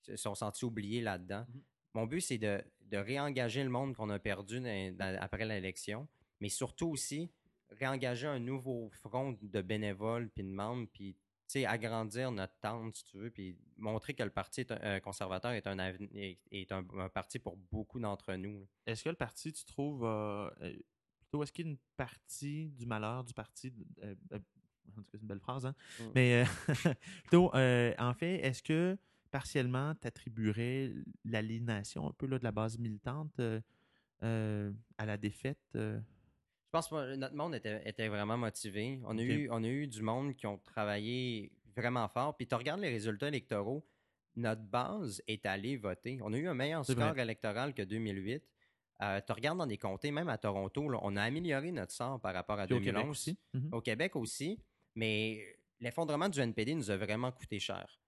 [0.00, 1.44] se sont sentis oubliés là-dedans.
[1.48, 1.62] Mhm.
[1.92, 6.08] Mon but, c'est de, de réengager le monde qu'on a perdu dans- dans- après l'élection,
[6.40, 7.30] mais surtout aussi
[7.68, 11.14] réengager un nouveau front de bénévoles puis de membres, puis
[11.62, 15.52] agrandir notre tente, si tu veux, puis montrer que le Parti est un- euh, conservateur
[15.52, 18.66] est un, est, est un, un parti pour beaucoup d'entre nous.
[18.86, 20.76] Est-ce que le parti, tu trouves, euh, euh,
[21.20, 25.08] plutôt, est-ce qu'il y a une partie du malheur du parti, euh, en tout cas,
[25.12, 25.74] c'est une belle phrase, hein?
[26.00, 26.02] Mm.
[26.14, 26.44] Mais euh,
[27.24, 28.98] plutôt, euh, en fait, est-ce que
[29.30, 30.92] partiellement, tu attribuerais
[31.24, 33.40] l'aliénation un peu là, de la base militante
[34.20, 35.78] à la défaite?
[36.74, 36.80] Euh?
[36.82, 39.00] Je pense que notre monde était, était vraiment motivé.
[39.04, 42.36] On a, eu, on a eu du monde qui ont travaillé vraiment fort.
[42.36, 43.86] Puis tu regardes les résultats électoraux,
[44.36, 46.18] notre base est allée voter.
[46.22, 47.22] On a eu un meilleur score vrai.
[47.22, 48.42] électoral que 2008.
[49.02, 52.20] Euh, tu regardes dans des comtés, même à Toronto, là, on a amélioré notre sort
[52.20, 53.02] par rapport à Puis au 2011.
[53.02, 53.38] Québec aussi?
[53.52, 53.68] Mhm.
[53.72, 54.60] Au Québec aussi,
[54.94, 58.00] mais l'effondrement du NPD nous a vraiment coûté cher.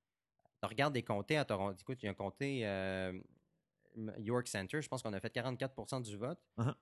[0.62, 1.76] Tu regardes des comtés à Toronto.
[1.80, 3.12] Écoute, il y a un comté euh,
[4.18, 6.38] York Center, je pense qu'on a fait 44% du vote.
[6.58, 6.74] Uh-huh.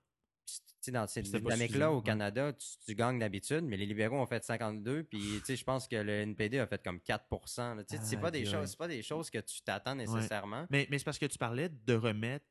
[0.91, 2.01] Dans dynamiques-là, suffisant, au.
[2.01, 5.95] Canada, tu, tu gagnes d'habitude, mais les libéraux ont fait 52, puis je pense que
[5.95, 7.25] le NPD a fait comme 4
[7.75, 7.83] là.
[7.83, 10.67] Tu sais, C'est pas, des choses- pas des choses que tu t'attends nécessairement.
[10.69, 12.45] Mais, mais c'est parce que tu parlais de remettre,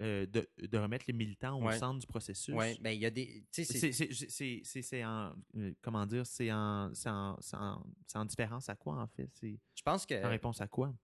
[0.00, 1.78] euh, de, de remettre les militants au Ouais.
[1.78, 2.54] centre du processus.
[2.54, 3.42] Oui, ben il y a des.
[3.50, 5.32] c'est- C'est- c'est- c'est c'est- c'est en.
[5.56, 6.24] euh, comment dire?
[6.26, 9.28] C'est en, c'est en, c'est en, c'est en différence à quoi, en fait?
[9.32, 10.24] C'est Je pense que.
[10.24, 10.94] en réponse à quoi?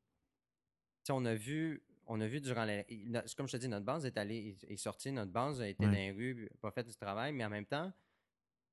[1.10, 4.16] on a vu, on a vu durant c'est comme je te dis, notre base est
[4.18, 5.90] allée, est sortie, notre base a été Ouais.
[5.90, 7.92] dans les rues, pas fait du travail, mais en même temps,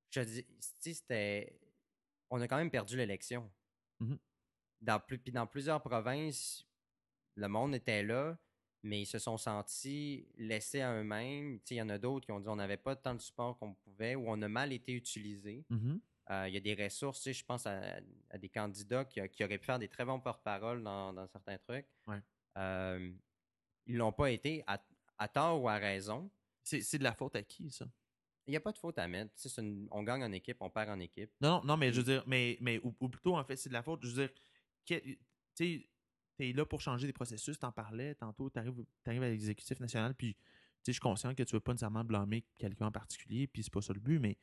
[0.09, 1.59] je te dis, c'était,
[2.29, 3.49] on a quand même perdu l'élection.
[3.99, 4.17] Mhm.
[4.81, 6.65] Dans plus, puis dans plusieurs provinces,
[7.35, 8.37] le monde était là,
[8.83, 11.59] mais ils se sont sentis laissés à eux-mêmes.
[11.69, 13.75] Il y en a d'autres qui ont dit on n'avait pas tant de support qu'on
[13.75, 15.63] pouvait ou on a mal été utilisés.
[15.69, 16.01] Mhm.
[16.31, 19.57] Euh, il y a des ressources, je pense à, à des candidats qui, qui auraient
[19.57, 21.87] pu faire des très bons porte-parole dans, dans certains trucs.
[22.07, 22.21] Ouais.
[22.57, 23.11] Euh,
[23.87, 24.81] ils l'ont pas été, à,
[25.17, 26.29] à tort ou à raison.
[26.63, 27.85] C'est de la faute à qui, ça?
[28.47, 29.33] Il n'y a pas de faute à mettre.
[29.35, 31.31] Tu sais, c'est une- on gagne en équipe, on perd en équipe.
[31.41, 33.73] Non, non, mais je veux dire, mais, mais ou, ou plutôt, en fait, c'est de
[33.73, 34.03] la faute.
[34.03, 34.33] Je veux dire,
[34.85, 35.19] tu
[35.55, 35.89] sais,
[36.37, 40.35] t'es là pour changer des processus, t'en parlais tantôt, t'arrives arrives à l'exécutif national, puis
[40.85, 43.81] je suis conscient que tu veux pas nécessairement blâmer quelqu'un en particulier, puis c'est pas
[43.81, 44.37] ça le but, mais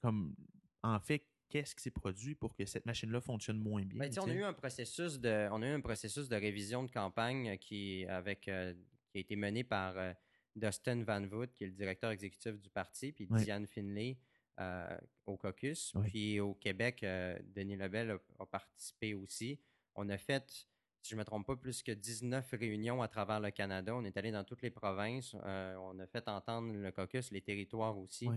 [0.00, 0.34] comme,
[0.82, 3.98] en fait, qu'est-ce qui s'est produit pour que cette machine-là fonctionne moins bien?
[3.98, 6.90] Ben, on, a eu un processus de, on a eu un processus de révision de
[6.90, 8.72] campagne qui, avec, euh,
[9.10, 10.12] qui a été mené par euh,
[10.56, 13.28] Dustin Van Voot, qui est le directeur exécutif du parti, puis.
[13.30, 14.16] Diane Finlay
[14.60, 15.92] euh, au caucus.
[16.04, 19.58] Puis au Québec, euh, Denis Lebel a, a participé aussi.
[19.94, 23.40] On a fait, si je ne me trompe pas, plus que 19 réunions à travers
[23.40, 23.94] le Canada.
[23.94, 25.34] On est allé dans toutes les provinces.
[25.44, 28.28] Euh, on a fait entendre le caucus, les territoires aussi.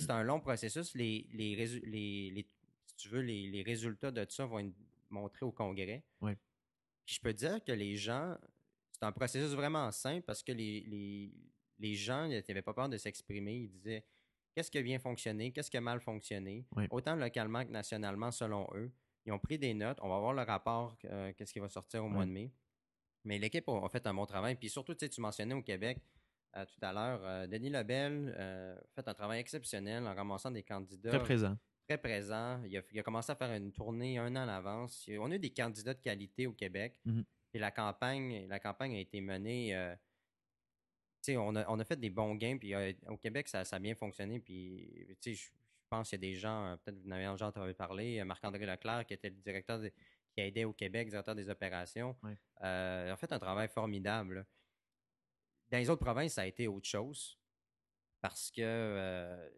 [0.00, 0.94] C'est un long processus.
[0.94, 2.46] Les, les, résu- les- les-
[2.86, 4.72] si tu veux, les, les résultats de ça vont être
[5.10, 6.02] montrés au Congrès.
[7.04, 8.36] Puis je peux dire que les gens,
[8.92, 11.32] c'est un processus vraiment simple parce que les, les,
[11.78, 13.54] les gens n'avaient pas peur de s'exprimer.
[13.56, 14.04] Ils disaient
[14.54, 18.66] qu'est-ce qui a bien fonctionné, qu'est-ce qui a mal fonctionné, autant localement que nationalement selon
[18.74, 18.90] eux.
[19.26, 19.98] Ils ont pris des notes.
[20.02, 22.50] On va voir le rapport, euh, qu'est-ce qui va sortir au mois de mai.
[23.24, 24.56] Mais l'équipe a, a fait un bon travail.
[24.56, 25.98] Puis surtout, tu sais, tu mentionnais au Québec
[26.56, 30.50] euh, tout à l'heure, euh, Denis Lebel euh, a fait un travail exceptionnel en ramassant
[30.50, 31.56] des candidats Très présent.
[31.88, 32.62] très présent.
[32.64, 35.06] Il a, il a commencé à faire une tournée un an à l'avance.
[35.08, 37.00] A- On a eu des candidats de qualité au Québec.
[37.54, 39.74] Et la campagne, la campagne a été menée.
[39.76, 39.94] euh,
[41.28, 42.56] on a, on a fait des bons gains.
[42.58, 42.74] Puis
[43.08, 44.40] au Québec, ça, ça a bien fonctionné.
[44.40, 47.74] Puis, je je pense qu'il y a des gens, peut-être vous en avez déjà entendu
[47.74, 49.92] parler, Marc-André Leclerc, qui était le directeur de-
[50.32, 52.16] qui aidait au Québec, directeur des opérations,
[52.56, 54.36] a fait un travail formidable.
[54.36, 54.44] là.
[55.72, 57.38] Dans les autres provinces, ça a été autre chose.
[58.20, 59.48] Parce que euh,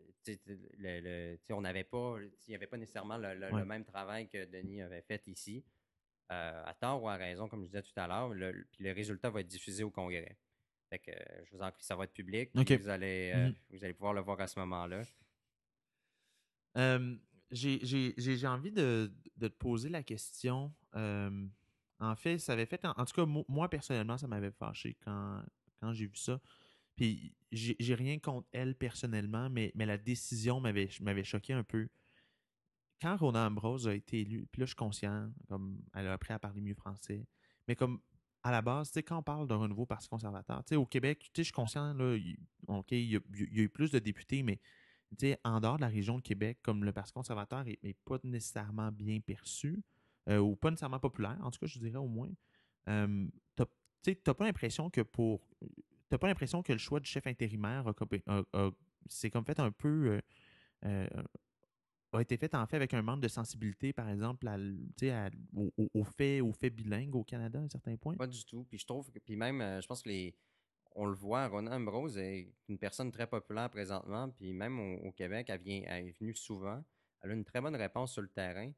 [0.79, 3.35] le- le- on n'avait pas, il n'y avait pas nécessairement le,
[3.67, 5.63] même travail que Denis avait fait ici.
[6.33, 8.93] Euh, à tort ou à raison, comme je disais tout à l'heure, le, puis le
[8.93, 10.39] résultat va être diffusé au Congrès.
[10.89, 12.51] Fait que euh, je vous en prie, ça va être public.
[12.77, 13.55] Vous, allez, euh, Mhm.
[13.71, 15.03] vous allez pouvoir le voir à ce moment-là.
[17.51, 20.73] J'ai- envie de, de te poser la question.
[20.95, 22.85] en fait, ça avait fait.
[22.85, 25.43] En, en tout cas, mo- moi, personnellement, ça m'avait fâché quand,
[25.93, 26.41] j'ai vu ça.
[26.97, 31.89] Puis, j'ai rien contre elle personnellement, mais, mais la décision m'avait choqué un peu.
[33.01, 36.33] Quand Rona Ambrose a été élue, puis là, je suis conscient, comme elle a appris
[36.33, 37.27] à parler mieux français,
[37.67, 38.01] mais comme
[38.45, 40.87] à la base, tu sais, quand on parle d'un renouveau parti conservateur, tu sais, au
[40.87, 42.17] Québec, tu sais, je suis conscient, là,
[42.69, 44.61] OK, il y, a, eu plus de députés, mais
[45.19, 48.19] tu sais, en dehors de la région de Québec, comme le Parti conservateur n'est pas
[48.23, 49.83] nécessairement bien perçu,
[50.29, 52.31] euh, ou pas nécessairement populaire, en tout cas, je dirais au moins,
[52.89, 53.27] euh,
[54.05, 55.49] tu sais, t'as pas l'impression que pour.
[56.09, 57.85] T'as pas l'impression que le choix du chef intérimaire
[59.09, 60.21] c'est comme fait un peu.
[60.85, 61.23] euh, euh,
[62.13, 65.11] a été fait en fait avec un manque de sensibilité, par exemple, à tu sais,
[65.11, 68.15] à- au, au- au fait, au fait bilingue au Canada à un certain point?
[68.15, 68.65] Pas du tout.
[68.71, 70.37] Puis je trouve que, puis même, euh, je pense que les,
[70.95, 75.13] on le voit, Rona Ambrose est une personne très populaire présentement, puis même au, au
[75.13, 76.85] Québec, elle, vient, elle est venue souvent.
[77.23, 78.71] Elle a une très bonne réponse sur le terrain.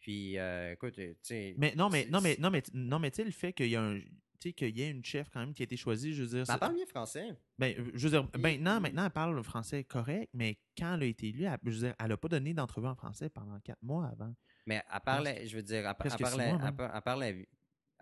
[0.00, 1.54] Puis, euh, écoute, tu sais.
[1.58, 3.76] Mais non, mais non, mais non, mais non, mais tu sais, le fait qu'il y
[3.76, 4.00] a un.
[4.40, 6.28] Tu sais, qu'il y ait une chef quand même qui a été choisie, je veux
[6.28, 6.44] dire.
[6.54, 7.28] Elle parle bien français.
[7.58, 11.02] Ben, euh, je veux dire, maintenant, maintenant, elle parle le français correct, mais quand elle
[11.02, 13.60] a été élue, elle, je veux dire, elle n'a pas donné d'entrevue en français pendant
[13.60, 14.34] quatre mois avant.
[14.66, 17.48] Mais elle parlait, je veux dire, elle, elle parlait, mois, elle, parlait,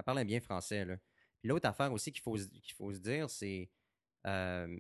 [0.05, 0.85] parlait bien français.
[0.85, 0.97] Là.
[1.41, 3.69] Puis l'autre affaire aussi qu'il faut, se- qu'il faut se dire, c'est.
[4.27, 4.79] euh,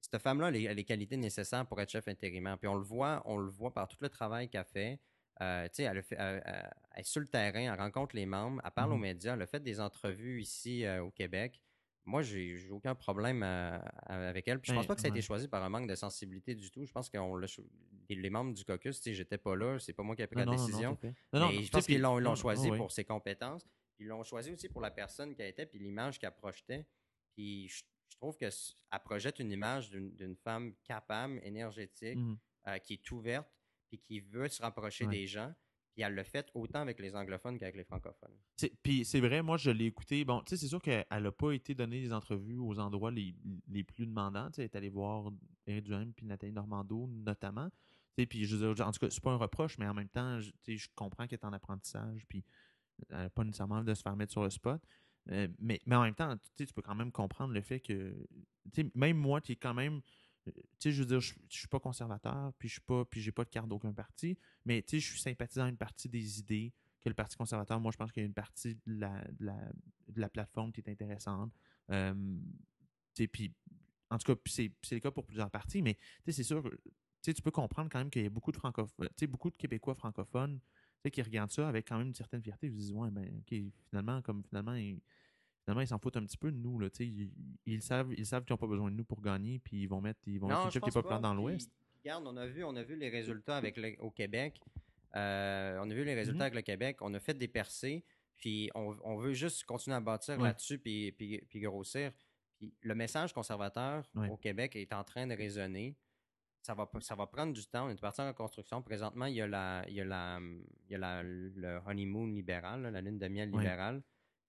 [0.00, 2.58] cette femme-là, les- a les qualités nécessaires pour être chef intérimaire.
[2.58, 5.00] Puis on le voit, on le voit par tout le travail qu'elle fait.
[5.40, 8.16] Euh, tu sais, elle, a fait- elle- elle- elle est sur le terrain, elle rencontre
[8.16, 9.02] les membres, elle parle aux Mhm.
[9.02, 11.60] médias, elle a fait des entrevues ici euh, au Québec.
[12.04, 14.60] Moi, j'ai aucun problème euh, avec elle.
[14.60, 16.54] Puis je pense Ben, pas que ça a été choisi par un manque de sensibilité
[16.54, 16.86] du tout.
[16.86, 17.18] Je pense que
[18.08, 20.56] les, membres du caucus, j'étais pas là, c'est pas moi qui ai pris Non, la
[20.56, 20.98] non, décision.
[21.34, 23.68] Non, mais je pense qu'ils l'ont ils l'ont non, choisi pour ses compétences.
[23.98, 26.86] Ils l'ont choisi aussi pour la personne qu'elle était, puis l'image qu'elle projetait.
[27.34, 28.52] Puis je, je trouve qu'elle
[29.04, 32.18] projette une image d'une femme capable, énergétique,
[32.66, 33.48] euh, qui est ouverte,
[33.88, 35.12] puis qui veut se rapprocher Ouais.
[35.16, 35.52] des gens.
[35.94, 38.36] Puis elle le fait autant avec les anglophones qu'avec les francophones.
[38.56, 40.24] C'est- Puis c'est vrai, moi je l'ai écouté.
[40.24, 43.34] Bon, tu sais, c'est sûr qu'elle n'a pas été donner des entrevues aux endroits les,
[43.68, 44.48] les plus demandants.
[44.58, 45.32] Elle est allée voir
[45.66, 47.68] Éric Duhaime puis Nathalie Normando notamment.
[48.16, 50.40] Puis je veux dire, en tout cas, c'est pas un reproche, mais en même temps,
[50.40, 52.44] je, je comprends qu'elle est en apprentissage, puis
[53.10, 54.80] elle n'a pas nécessairement envie de se faire mettre sur le spot.
[55.30, 57.78] Euh, mais, mais en même temps, tu sais, tu peux quand même comprendre le fait
[57.80, 58.16] que,
[58.72, 60.00] tu sais, même moi qui est quand même, euh,
[60.52, 63.20] tu sais, je veux dire, je, je suis pas conservateur, puis je suis pas, puis
[63.20, 66.08] j'ai pas de carte d'aucun parti, mais tu sais, je suis sympathisant à une partie
[66.08, 69.00] des idées que le Parti conservateur, moi, je pense qu'il y a une partie de
[69.00, 69.56] la, la,
[70.08, 71.52] de la plateforme qui est intéressante.
[71.90, 72.14] Euh,
[73.14, 73.54] tu sais, puis,
[74.10, 76.90] en tout cas, c'est le cas pour plusieurs partis, mais tu sais, c'est sûr, tu
[77.22, 79.50] sais, tu peux comprendre quand même qu'il y a beaucoup de francophones, tu sais, beaucoup
[79.50, 82.66] de Québécois francophones tu sais, qui regardent ça avec quand même une certaine fierté.
[82.66, 83.56] Ils se disent, ouais, ben, OK,
[83.88, 84.74] finalement, comme finalement,
[85.68, 86.78] finalement, ils s'en foutent un petit peu de nous.
[86.78, 87.30] Là, ils,
[87.66, 90.00] ils savent, ils savent qu'ils n'ont pas besoin de nous pour gagner, puis ils vont
[90.00, 91.70] mettre, ils vont mettre une qui est pense populaire dans l'Ouest.
[92.02, 94.58] Regarde, on a vu, on a vu les résultats avec le- au Québec.
[95.14, 96.42] Euh, on a vu les résultats Mhm.
[96.42, 96.96] avec le Québec.
[97.02, 98.02] On a fait des percées.
[98.36, 100.44] Puis on, on veut juste continuer à bâtir Ouais.
[100.44, 102.12] là-dessus puis, puis, puis grossir.
[102.58, 104.30] Puis le message conservateur Ouais.
[104.30, 105.96] au Québec est en train de résonner.
[106.62, 107.86] Ça va, ça va prendre du temps.
[107.86, 108.80] On est parti en reconstruction.
[108.80, 112.26] Présentement, il y a, la, il y a, la, il y a la- le honeymoon
[112.28, 114.02] libéral, là, la lune de miel libérale.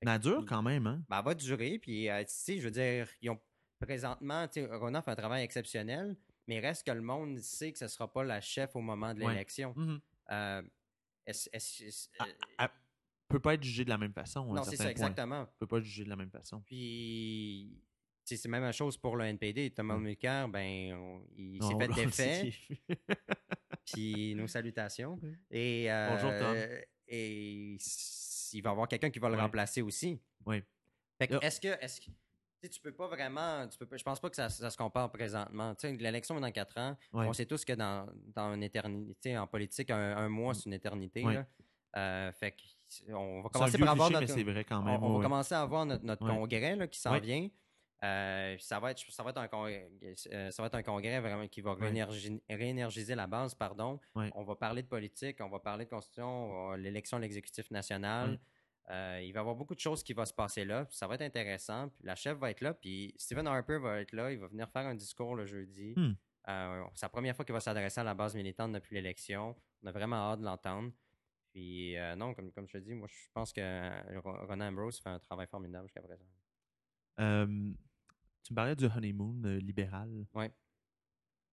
[0.04, 1.04] Mais elle dure quand même, hein?
[1.10, 1.80] ben, elle va durer.
[1.80, 3.40] Puis, euh, tu sais, je veux dire, ils ont
[3.80, 6.16] présentement, tu sais, Rona fait un travail exceptionnel,
[6.48, 9.14] mais reste que le monde sait que ce ne sera pas la chef au moment
[9.14, 9.32] de Ouais.
[9.34, 9.74] l'élection.
[9.76, 10.00] Mhm.
[10.32, 10.62] Euh,
[11.26, 12.70] est-ce- est-ce- est-ce- Ah, euh, Elle
[13.30, 14.46] peut pas être jugée de la même façon.
[14.54, 14.92] non, c'est ça, point.
[14.92, 15.42] exactement.
[15.42, 16.62] Elle peut pas être jugée de la même façon.
[16.62, 17.78] Puis,
[18.26, 19.70] c'est la même chose pour le NPD.
[19.72, 20.02] Thomas Mm.
[20.04, 22.54] Mulcair, ben, on- il s'est fait défait.
[23.86, 25.20] Puis, nos salutations.
[25.52, 26.56] Et, euh, Bonjour, Tom.
[27.08, 29.42] Et s- il va y avoir quelqu'un qui va le Ouais.
[29.42, 30.20] remplacer aussi.
[30.46, 30.64] Oui.
[31.18, 34.04] Fait que Là- est-ce que, est-ce que tu peux pas vraiment, tu peux pas- je
[34.04, 35.74] pense pas que ça, ça se compare présentement.
[35.76, 36.98] Tu sais, l'élection est dans quatre ans.
[37.14, 37.26] Ouais.
[37.28, 40.74] On sait tous que dans, dans une éternité, en politique, un, un mois, c'est une
[40.74, 41.24] éternité.
[41.24, 41.34] Ouais.
[41.36, 41.46] là.
[41.98, 45.04] Euh, fait que on va commencer par avoir cliché, notre, vrai quand on, même.
[45.04, 45.24] on va ouais.
[45.24, 47.50] commencer à avoir notre, notre congrès là, qui s'en vient.
[48.04, 49.90] Euh, ça va être, ça va être un congrès,
[50.32, 51.76] euh, ça va être un congrès vraiment qui va
[52.50, 54.00] réénergiser la base, pardon.
[54.36, 58.40] On va parler de politique, on va parler de constitution, l'élection de l'exécutif national.
[58.92, 60.88] Euh, il va y avoir beaucoup de choses qui vont se passer là.
[60.90, 61.90] ça va être intéressant.
[61.90, 62.74] Puis la chef va être là.
[62.74, 64.32] Puis Stephen Harper va être là.
[64.32, 65.94] Il va venir faire un discours le jeudi.
[65.96, 66.14] Hmm.
[66.48, 69.56] Euh, c'est la première fois qu'il va s'adresser à la base militante depuis l'élection.
[69.84, 70.92] On a vraiment hâte de l'entendre.
[71.52, 75.00] Puis euh, non, comme, comme je te dis, moi je pense que Ro- Ronan Ambrose
[75.02, 76.26] fait un travail formidable jusqu'à présent.
[78.50, 80.26] Tu me parlais du honeymoon euh, libéral.
[80.34, 80.52] Ouais.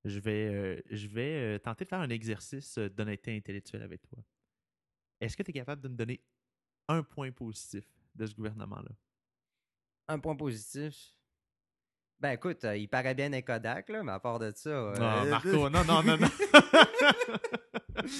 [0.06, 4.24] Je vais, euh, je vais euh, tenter de faire un exercice d'honnêteté intellectuelle avec toi.
[5.20, 6.22] Est-ce que tu es capable de me donner
[6.88, 8.90] un point positif de ce gouvernement-là?
[10.08, 11.12] Un point positif?
[12.18, 14.70] Ben écoute, euh, il paraît bien des Kodak, là, mais à part de ça.
[14.70, 16.28] euh, Ah, Marco, non, non, non, non.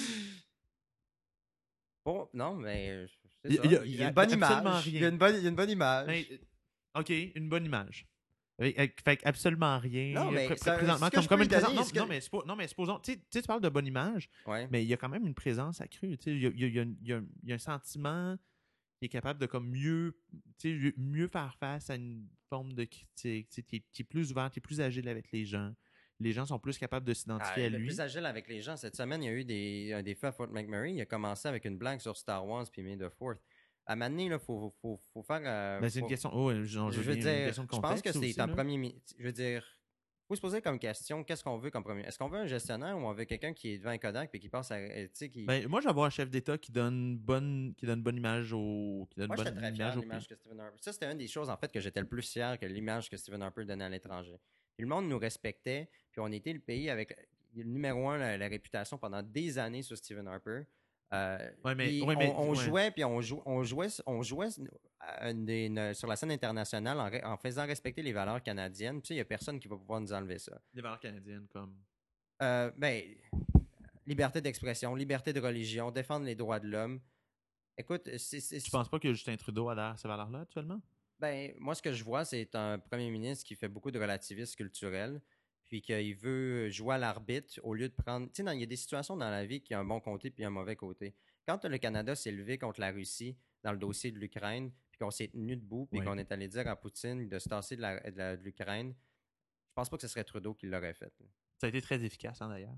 [2.05, 3.07] Bon, non, mais
[3.43, 4.87] Il- y a- une bonne image.
[4.87, 6.29] Il y a une bonne, il y a une bonne image.
[6.95, 8.07] OK, une bonne image.
[8.59, 10.13] Fait, euh, absolument rien.
[10.15, 11.75] Non, mais pré- ça- présentement, comme, comme une donner, présence.
[11.77, 12.99] Non, ce que- non, mais, suppo- non, mais supposons.
[12.99, 14.67] Tu sais- tu parles de bonne image, Ouais.
[14.71, 16.17] mais il y a quand même une présence accrue.
[16.25, 18.35] Il y a, y a- y a- y a- y a un sentiment
[18.99, 20.17] qui est capable de comme mieux,
[20.97, 23.49] mieux faire face à une forme de critique.
[23.49, 25.73] Tu es, plus ouvert, tu es plus agile avec les gens.
[26.19, 27.85] Les gens sont plus capables de Ah, s'identifier à le lui.
[27.85, 28.75] plus agile avec les gens.
[28.75, 30.93] Cette semaine, il y a eu des, un défi à Fort McMurray.
[30.95, 33.39] Il a commencé avec une blague sur Star Wars puis May the Fourth.
[33.89, 35.41] À donné, il faut, faut, faut faire.
[35.45, 36.29] euh, Ben, c'est une question.
[36.33, 38.77] oh, genre, Je veux une dire, question de je pense que c'est un premier.
[38.77, 39.65] mi- Je veux dire,
[40.27, 42.01] faut se poser comme question qu'est-ce qu'on veut comme premier.
[42.03, 44.39] Est-ce qu'on veut un gestionnaire ou on veut quelqu'un qui est devant un Kodak et
[44.39, 44.75] qui passe à.
[44.75, 45.45] euh, qui.
[45.45, 49.19] Ben, moi, avoir un chef d'État qui donne bonne, qui donne bonne image au, qui
[49.21, 50.77] donne Moi, bonne très fier image au l'image que Stephen Harper.
[50.81, 53.15] Ça, c'était une des choses, en fait, que j'étais le plus fier que l'image que
[53.15, 54.35] Stephen Harper donnait à l'étranger.
[54.77, 57.15] Le monde nous respectait, puis on était le pays avec
[57.55, 60.63] le numéro un, la, la réputation pendant des années sur Stephen Harper.
[61.13, 62.55] Euh, Ouais, mais- puis ouais, mais- on, on ouais.
[62.65, 64.49] jouait, puis on, jou- on jouait, on jouait
[65.33, 69.01] des- une- sur la scène internationale en, faisant respecter les valeurs canadiennes.
[69.01, 70.59] Puis il n'y a personne qui va pouvoir nous enlever ça.
[70.73, 71.77] Des valeurs canadiennes comme?
[72.41, 73.03] Euh, ben,
[74.05, 76.99] liberté d'expression, liberté de religion, défendre les droits de l'homme.
[77.77, 80.81] Écoute, c'est, Tu penses pas que Justin Trudeau adhère à ces valeurs-là actuellement?
[81.19, 84.55] Ben, moi, ce que je vois, c'est un premier ministre qui fait beaucoup de relativisme
[84.55, 85.21] culturel,
[85.67, 88.27] puis qu'il veut jouer à l'arbitre au lieu de prendre.
[88.31, 90.29] Tu sais, il y a des situations dans la vie qui ont un bon côté
[90.31, 91.13] puis un mauvais côté.
[91.47, 95.11] Quand le Canada s'est levé contre la Russie dans le dossier de l'Ukraine, puis qu'on
[95.11, 98.93] s'est tenu debout, puis qu'on est allé dire à Poutine de se tasser de l'Ukraine,
[98.93, 101.13] je pense pas que ce serait Trudeau qui l'aurait fait.
[101.19, 101.25] là.
[101.57, 102.75] Ça a été très efficace, hein, d'ailleurs.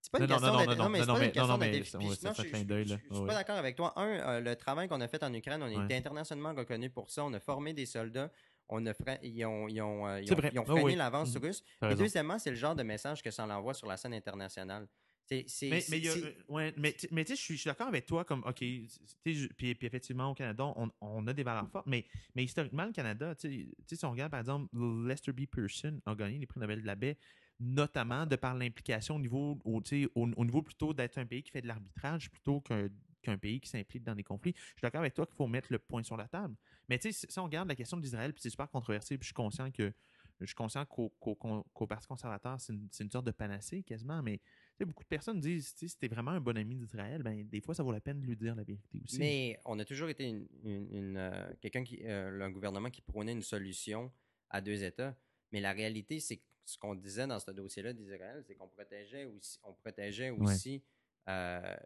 [0.00, 1.26] C'est pas une Non, question non, non, non, mais non, mais-
[1.58, 3.92] mais je- suis pas d'accord avec toi.
[3.96, 5.84] Un, euh, le travail qu'on a fait en Ukraine, on a Ouais.
[5.84, 7.24] été internationalement reconnu pour ça.
[7.24, 8.30] On a formé des soldats.
[8.68, 10.50] On a frein- ils ont, ils ont, euh, ils C'est ont- vrai.
[10.52, 10.94] ils ont Ah oui.
[10.94, 11.42] l'avance Mhm.
[11.42, 11.62] russe.
[11.90, 14.88] Et deuxièmement, c'est le genre de message que ça l'envoie sur la scène internationale.
[15.24, 18.56] C'est, c'est, Mais, mais, euh, ouais, mais, mais je suis- d'accord avec toi, comme, OK,
[18.58, 22.92] puis, puis effectivement, au Canada, on, on a des valeurs fortes, mais, mais historiquement, le
[22.92, 23.68] Canada, si
[24.02, 24.68] on regarde, par exemple,
[25.06, 25.46] Lester B.
[25.46, 27.16] Pearson a gagné les prix Nobel de la baie,
[27.60, 31.68] notamment de par l'implication au niveau, au, niveau plutôt d'être un pays qui fait de
[31.68, 32.88] l'arbitrage plutôt qu'un
[33.22, 34.52] qu'un pays qui s'implique dans des conflits.
[34.56, 36.56] Je suis d'accord avec toi qu'il faut mettre le point sur la table.
[36.88, 39.28] Mais tu sais, si on regarde la question d'Israël, puis c'est super controversé, puis je
[39.28, 39.92] suis conscient que
[40.40, 44.40] je suis conscient qu'au Parti conservateur, c'est une, sorte de panacée quasiment, mais
[44.80, 47.82] beaucoup de personnes disent, si t'es vraiment un bon ami d'Israël, ben, des fois, ça
[47.82, 49.18] vaut la peine de lui dire la vérité aussi.
[49.18, 53.02] Mais on a toujours été une, une- une, euh, quelqu'un qui, euh, un gouvernement qui
[53.02, 54.10] prônait une solution
[54.50, 55.16] à deux États.
[55.52, 59.24] Mais la réalité, c'est que ce qu'on disait dans ce dossier-là d'Israël, c'est qu'on protégeait
[59.24, 60.82] aussi, on protégeait aussi
[61.28, 61.76] euh,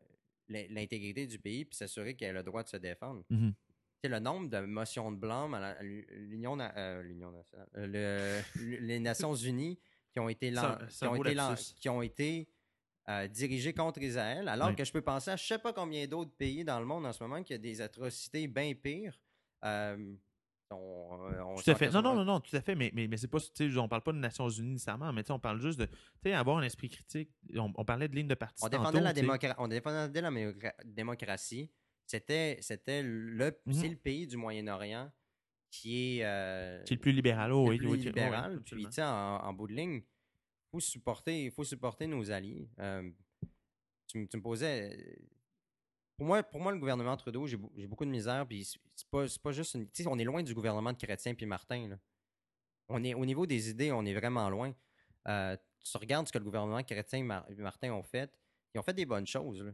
[0.48, 3.24] l'in- l'intégrité du pays puis s'assurer qu'il ait le droit de se défendre.
[3.28, 3.52] Mhm.
[3.65, 3.65] Sais,
[4.08, 9.34] le nombre de motions de blâme à l'Union euh, l'Union nationale, euh, le- les Nations
[9.34, 9.78] Unies
[10.12, 12.48] qui ont été, lan- qui ont été, qui ont été
[13.08, 14.76] euh, dirigées contre Israël, alors Oui.
[14.76, 17.12] que je peux penser à je sais pas combien d'autres pays dans le monde en
[17.12, 19.20] ce moment qui a des atrocités bien pires.
[19.64, 20.14] Euh,
[20.70, 21.90] on- euh, on Tout à fait.
[21.90, 22.74] Non, non, non, non, tout à fait.
[22.74, 25.22] Mais, mais, mais c'est pas, tu sais, on parle pas de Nations Unies nécessairement, mais
[25.22, 25.92] tu sais, on parle juste de, tu
[26.24, 27.30] sais, avoir un esprit critique.
[27.54, 28.64] On, on parlait de ligne de parti.
[28.64, 30.30] On défendait, tantôt, la démocra- on défendait la
[30.84, 31.70] démocratie.
[32.06, 35.10] C'était, c'était le, c'est le pays du Moyen-Orient
[35.70, 38.54] qui est, euh, C'est le plus libéral, oh, le oui, plus oui, libéral.
[38.56, 39.08] oui, puis, tu sais, en,
[39.42, 40.02] en bout de ligne,
[40.70, 42.68] faut supporter, faut supporter nos alliés.
[42.78, 43.10] Euh,
[44.06, 45.18] tu, me- tu me posais.
[46.16, 48.46] Pour moi, pour moi, le gouvernement Trudeau, j'ai, beau- j'ai beaucoup de misère.
[48.46, 48.64] Puis
[48.94, 49.90] c'est pas, c'est pas juste une.
[49.90, 51.88] Tu sais, on est loin du gouvernement de Chrétien puis Martin.
[51.88, 51.98] là.
[52.88, 54.72] On est, au niveau des idées, on est vraiment loin.
[55.28, 58.30] Euh, tu regardes ce que le gouvernement Chrétien et Mar- Martin ont fait.
[58.74, 59.60] Ils ont fait des bonnes choses.
[59.60, 59.72] là.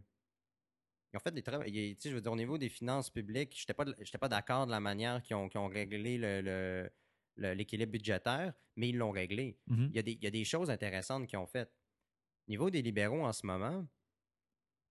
[1.13, 1.65] Ils ont fait des travaux.
[1.65, 4.29] Tu sais, je veux dire, au niveau des finances publiques, je n'étais pas, j'étais pas
[4.29, 6.91] d'accord de la manière qu'ils ont, ont réglé le- le-
[7.37, 9.59] le- l'équilibre budgétaire, mais ils l'ont réglé.
[9.67, 9.89] Mhm.
[9.91, 11.73] Il y, a des, il y a des choses intéressantes qu'ils ont faites.
[12.49, 13.87] Au niveau des libéraux en ce moment,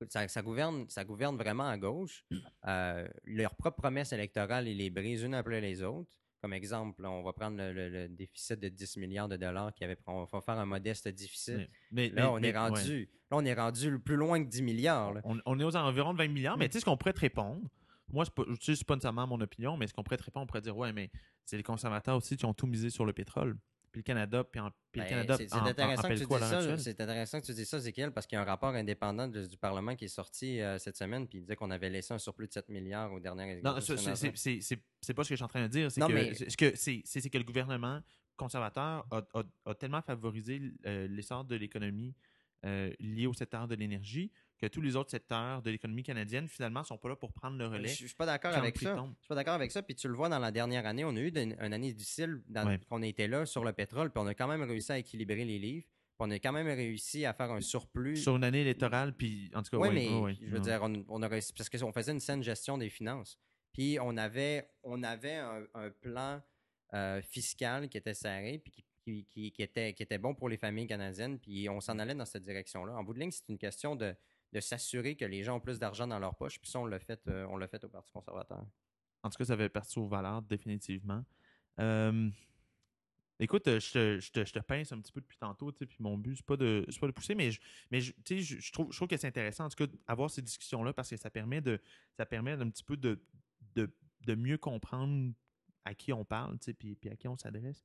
[0.10, 2.26] ça, ça gouverne, ça gouverne vraiment à gauche.
[2.68, 6.18] Euh, leur propre promesse électorale, ils les brisent une après les autres.
[6.42, 9.84] Comme exemple, on va prendre le, le- le déficit de 10 milliards de dollars qui
[9.84, 9.98] avait.
[10.08, 11.56] On va faire un modeste déficit.
[11.56, 12.92] Mais- mais- Là, mais- on est rendu.
[13.02, 13.10] ouais.
[13.30, 15.14] Là, on est rendu plus loin que 10 milliards.
[15.24, 17.20] On, on est aux environs de 20 milliards, mais tu sais, ce qu'on pourrait te
[17.20, 17.62] répondre,
[18.12, 20.62] moi, c'est pas, pas nécessairement mon opinion, mais ce qu'on pourrait te répondre, on pourrait
[20.62, 21.12] dire, ouais, mais
[21.46, 23.56] c'est les conservateurs aussi qui ont tout misé sur le pétrole.
[23.92, 26.78] Puis le Canada, puis, en- puis le Ben, Canada, c'est intéressant, que tu l'heure ça.
[26.78, 29.46] C'est intéressant que tu dises ça, Zéchiel, parce qu'il y a un rapport indépendant de-
[29.46, 32.18] du Parlement qui est sorti euh, cette semaine, puis il disait qu'on avait laissé un
[32.18, 35.64] surplus de 7 milliards aux dernières Non, c'est- pas ce que je suis en train
[35.64, 35.92] de dire.
[35.92, 38.02] C'est Non, que, mais- que, c'est c'est- c'est que le gouvernement
[38.38, 42.16] conservateur a, a- a tellement favorisé euh, l'essor de l'économie
[42.66, 44.32] euh, liée au secteur de l'énergie
[44.62, 47.66] que tous les autres secteurs de l'économie canadienne, finalement, sont pas là pour prendre le
[47.68, 47.88] relais.
[47.88, 48.96] Je, je suis pas d'accord avec ça.
[48.96, 49.14] tombe.
[49.18, 49.82] Je suis pas d'accord avec ça.
[49.82, 52.42] Puis tu le vois dans la dernière année, on a eu une, une année difficile
[52.48, 52.80] dans, Ouais.
[52.90, 55.58] qu'on était là sur le pétrole, puis on a quand même réussi à équilibrer les
[55.58, 55.86] livres.
[55.88, 58.18] Puis on a quand même réussi à faire un surplus.
[58.18, 60.38] Sur une année électorale, puis en tout cas, Oui, ouais, mais ouais, ouais.
[60.40, 60.64] je veux Non.
[60.64, 63.40] dire, on, on a réussi parce qu'on faisait une saine gestion des finances.
[63.74, 66.42] Puis on avait, on avait un, un plan
[66.94, 70.48] euh, fiscal qui était serré, puis qui, qui- qui- qui était, qui était bon pour
[70.50, 72.94] les familles canadiennes, puis on s'en allait dans cette direction-là.
[72.94, 74.14] En bout de ligne, c'est une question de,
[74.52, 77.00] de s'assurer que les gens ont plus d'argent dans leur poche, puis ça, on l'a
[77.00, 78.66] fait, euh, fait au Parti conservateur.
[79.24, 81.24] En tout cas, ça fait partie aux valeurs, définitivement.
[81.80, 82.30] Euh,
[83.40, 85.98] écoute, euh, je te, je, te, je te pince un petit peu depuis tantôt, puis
[86.00, 89.08] mon but, c'est pas de, pas de pousser, mais, je, mais je, trouve, je trouve
[89.08, 91.80] que c'est intéressant, en tout cas, d'avoir ces discussions-là parce que ça permet de,
[92.18, 93.24] ça permet un petit peu de,
[93.76, 93.90] de,
[94.22, 95.34] de mieux comprendre
[95.86, 97.84] à qui on parle, puis, puis à qui on s'adresse.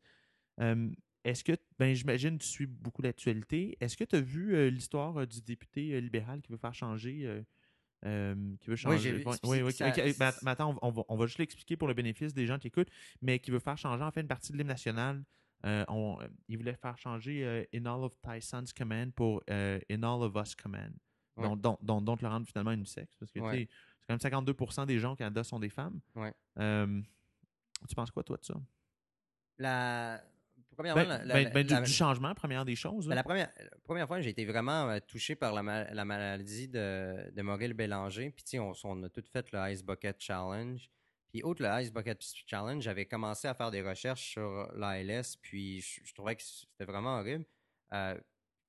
[1.28, 3.76] Est-ce que, ben, j'imagine que tu suis beaucoup l'actualité.
[3.80, 6.74] Est-ce que tu as vu euh, l'histoire euh, du député euh, libéral qui veut faire
[6.74, 7.42] changer,
[8.02, 9.12] qui veut changer.
[9.12, 9.24] vu.
[9.32, 9.90] C'est- oui, oui, ça-
[10.42, 12.68] ben, attends, on, on va, on va juste l'expliquer pour le bénéfice des gens qui
[12.68, 12.90] écoutent,
[13.22, 15.24] mais qui veut faire changer en fait une partie de l'hymne national.
[15.64, 19.42] Euh, on- euh, il voulait faire changer euh, In All of Thy Sons Command pour
[19.48, 20.92] In All of Us Command.
[21.36, 21.44] Ouais.
[21.48, 23.14] Donc, donc, donc, donc le rendre finalement unisexe.
[23.16, 23.52] Parce que tu Ouais.
[23.52, 23.68] sais,
[23.98, 25.98] c'est quand même 52% des gens au Canada sont des femmes.
[26.14, 26.32] Ouais.
[27.88, 28.54] Tu penses quoi, toi, de ça?
[29.58, 30.22] La,
[30.76, 33.08] premièrement, Ben, la, ben- ben, du, la- du changement, première des choses.
[33.08, 37.42] La, première, fois, j'ai été vraiment euh, touché par la, ma- la maladie de, de
[37.42, 38.30] Maurice Bélanger.
[38.30, 40.88] Puis, on, on a tout fait le Ice Bucket Challenge.
[41.32, 45.36] Puis, outre le Ice Bucket Challenge, j'avais commencé à faire des recherches sur l'ALS.
[45.42, 47.44] Puis, je, je trouvais que c'était vraiment horrible.
[47.92, 48.16] Euh,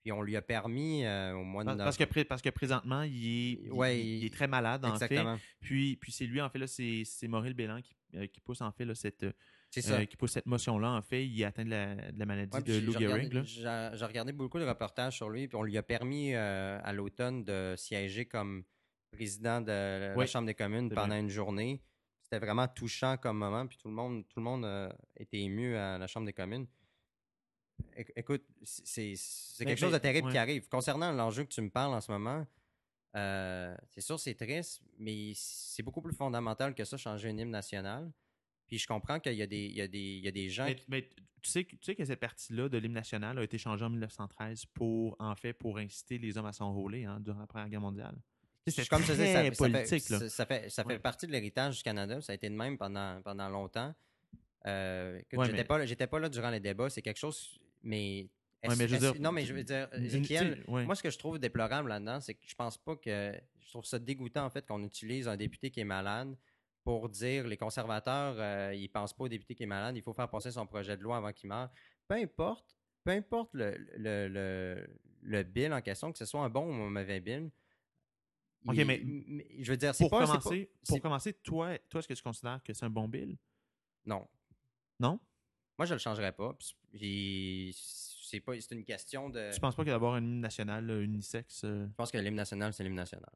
[0.02, 3.02] puis, on lui a permis euh, au mois de Parce, parce que, parce que présentement,
[3.04, 5.06] il est, il- Ouais, il, il est il- très malade, en fait.
[5.06, 5.38] Exactement.
[5.60, 8.62] Puis, puis c'est lui, en fait, là, c'est, c'est Maurice Bélan qui, euh, qui pousse,
[8.62, 9.26] en fait, là, cette,
[9.68, 10.06] euh, C'est ça.
[10.06, 10.92] qui pousse cette motion-là.
[10.92, 13.44] En fait, il atteint de la, de la maladie Ouais, de Lou Gehrig.
[13.44, 17.44] J'ai regardé beaucoup de reportages sur lui, puis on lui a permis euh, à l'automne
[17.44, 18.64] de siéger comme
[19.12, 21.82] président de la Chambre des communes pendant une journée.
[22.24, 25.76] C'était vraiment touchant comme moment, puis tout le monde, tout le monde euh, était ému
[25.76, 26.68] à la Chambre des communes.
[27.96, 29.14] Éc- Écoute, c'est
[29.60, 30.68] Mais- quelque chose de terrible qui arrive.
[30.68, 32.46] Concernant l'enjeu que tu me parles en ce moment,
[33.16, 37.52] euh, c'est sûr, c'est triste, mais c'est beaucoup plus fondamental que ça, changer un hymne
[37.52, 38.12] national.
[38.68, 40.50] Puis je comprends qu'il y, a des- il y, a des- il y a des
[40.50, 41.10] gens Mais, qui mais
[41.42, 43.90] tu, sais, que- tu sais que cette partie-là de l'hymne national a été changée en
[43.90, 47.82] 1913 pour, en fait, pour inciter les hommes à s'enrôler hein, durant la Première Guerre
[47.82, 48.16] mondiale.
[48.68, 50.30] C'était comme je très disais, ça, ça politique, fait, là.
[50.30, 51.00] ça, fait, ça fait Ouais.
[51.00, 52.20] partie de l'héritage du Canada.
[52.20, 53.96] Ça a été de même pendant, pendant longtemps.
[54.66, 56.90] Euh, Ouais, j'étais mais- pas, là- j'étais pas là durant les débats.
[56.90, 57.58] C'est quelque chose.
[57.84, 58.28] Mais.
[58.68, 59.88] Ouais, mais je dire, non, mais je veux dire,
[60.68, 60.84] ouais.
[60.86, 63.34] moi, ce que je trouve déplorable là-dedans, c'est que je pense pas que.
[63.62, 66.36] Je trouve ça dégoûtant, en fait, qu'on utilise un député qui est malade
[66.88, 70.14] pour dire les conservateurs, euh, ils pensent pas au député qui est malade, il faut
[70.14, 71.70] faire passer son projet de loi avant qu'il meure.
[72.08, 74.88] Peu importe, peu importe le, le, le,
[75.22, 77.52] le bill en question, que ce soit un bon ou un mauvais bill.
[78.66, 81.02] Ok, il- mais mais je veux dire, c'est Pour pas, c'est pas- commencer, c'est- pour
[81.02, 83.36] commencer toi, toi est-ce que tu considères que c'est un bon bill?
[84.06, 84.26] Non.
[84.98, 85.20] Non?
[85.78, 86.58] Moi, je le changerais pas.
[86.94, 89.52] C'est pas, c'est une question de.
[89.54, 91.64] Tu penses pas que d'avoir un hymne national euh, unisexe...
[91.66, 93.34] euh, Je pense que l'hymne national, c'est l'hymne national.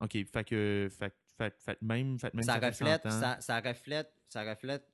[0.00, 0.88] OK, fait que...
[0.90, 1.14] Fait,
[1.44, 2.18] fait, fait même...
[2.18, 3.20] Fait même ça reflète, 100 ans.
[3.20, 4.86] ça, ça reflète, ça reflète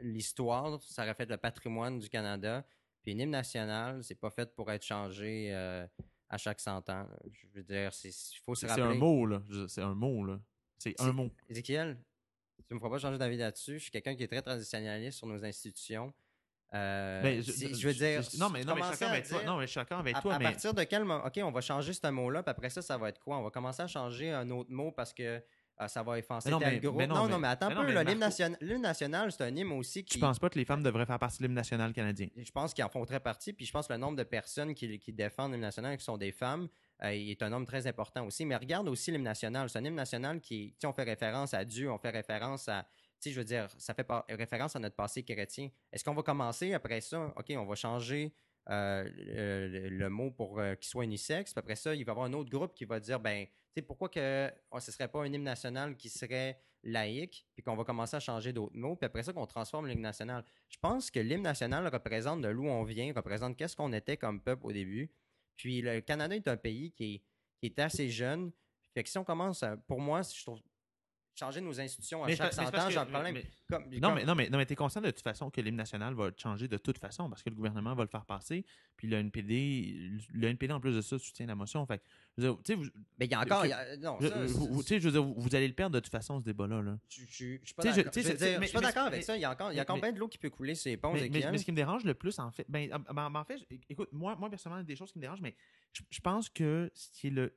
[0.00, 2.64] l'histoire, ça reflète le patrimoine du Canada.
[3.02, 5.86] Puis une hymne national, c'est pas fait pour être changé euh,
[6.28, 7.08] à chaque 100 ans.
[7.32, 8.84] Je veux dire, c'est il faut se C'est rappeler.
[8.86, 9.42] un mot, là.
[9.48, 10.38] Je- C'est un mot, là.
[10.78, 11.30] C'est C'est- un mot.
[11.48, 11.98] Ézéchiel,
[12.68, 13.74] tu me feras pas changer d'avis là-dessus.
[13.78, 16.12] Je suis quelqu'un qui est très traditionnaliste sur nos institutions.
[16.74, 19.42] Euh, Ben, c'est- je, veux dire, non, mais, non, mais je à avec toi.
[19.44, 20.44] Non, mais je d'accord avec à, toi, à mais...
[20.46, 23.10] partir de quel moment OK, on va changer ce mot-là, puis après ça, ça va
[23.10, 23.36] être quoi?
[23.36, 25.42] On va commencer à changer un autre mot parce que
[25.88, 28.02] ça va effacer Mais non, tel mais- non, non, non, mais- attends un peu.
[28.02, 30.14] L'hymne national, national, c'est un hymne aussi qui.
[30.14, 32.28] Je pense pas que les femmes devraient faire partie de l'hymne national canadien.
[32.36, 34.74] Je pense qu'ils en font très partie, puis je pense que le nombre de personnes
[34.74, 36.68] qui, qui défendent l'hymne national, qui sont des femmes,
[37.02, 38.44] euh, est un nombre très important aussi.
[38.44, 39.68] Mais regarde aussi l'hymne national.
[39.68, 42.82] C'est un hymne national qui, on fait référence à Dieu, on fait référence à,
[43.20, 45.68] tu sais, je veux dire, ça fait par- référence à notre passé chrétien.
[45.92, 48.32] Est-ce qu'on va commencer après ça, OK, on va changer
[48.70, 49.08] euh,
[49.90, 52.32] le, mot pour euh, qu'il soit unisexe, puis après ça, il va y avoir un
[52.32, 55.32] autre groupe qui va dire, ben, tu sais, pourquoi que oh, ce serait pas un
[55.32, 59.22] hymne national qui serait laïque, puis qu'on va commencer à changer d'autres mots, puis après
[59.22, 60.44] ça, qu'on transforme l'hymne national.
[60.68, 64.40] Je pense que l'hymne national représente de d'où on vient, représente qu'est-ce qu'on était comme
[64.40, 65.10] peuple au début.
[65.56, 67.22] Puis le Canada est un pays qui est,
[67.58, 68.52] qui est assez jeune.
[68.94, 70.60] Fait que si on commence, à- pour moi, je trouve
[71.34, 73.34] changer nos institutions à Mais chaque c'est- mais 100 c'est parce ans, j'ai un problème.
[73.34, 75.60] mais- Comme- Non, comme- mais, non, mais, non, mais t'es conscient de toute façon que
[75.62, 78.66] l'hymne national va changer de toute façon parce que le gouvernement va le faire passer.
[78.96, 81.86] Puis le NPD, le NPD en plus de ça, soutient la motion.
[81.86, 82.02] Fait
[82.36, 82.84] dire, vous-
[83.18, 83.64] mais il y a encore.
[83.64, 85.54] il y a- non, je- ça, vous, vous- tu sais, je veux dire, vous, vous
[85.54, 86.82] allez le perdre de toute façon, ce débat-là.
[86.82, 86.98] Là.
[87.08, 88.12] je, je- je suis pas d'accord.
[88.14, 89.36] Je je suis pas avec ça.
[89.36, 90.96] Il y a encore, il y a encore de l'eau qui peut couler sur les
[90.98, 93.34] ponts, Mais, mais- mais ce qui me dérange le plus, en fait, ben, ah, ben,
[93.34, 93.58] en fait,
[93.88, 95.56] écoute, moi, moi personnellement, il y a des choses qui me dérangent, mais
[95.94, 97.56] je, je pense que ce qui est le,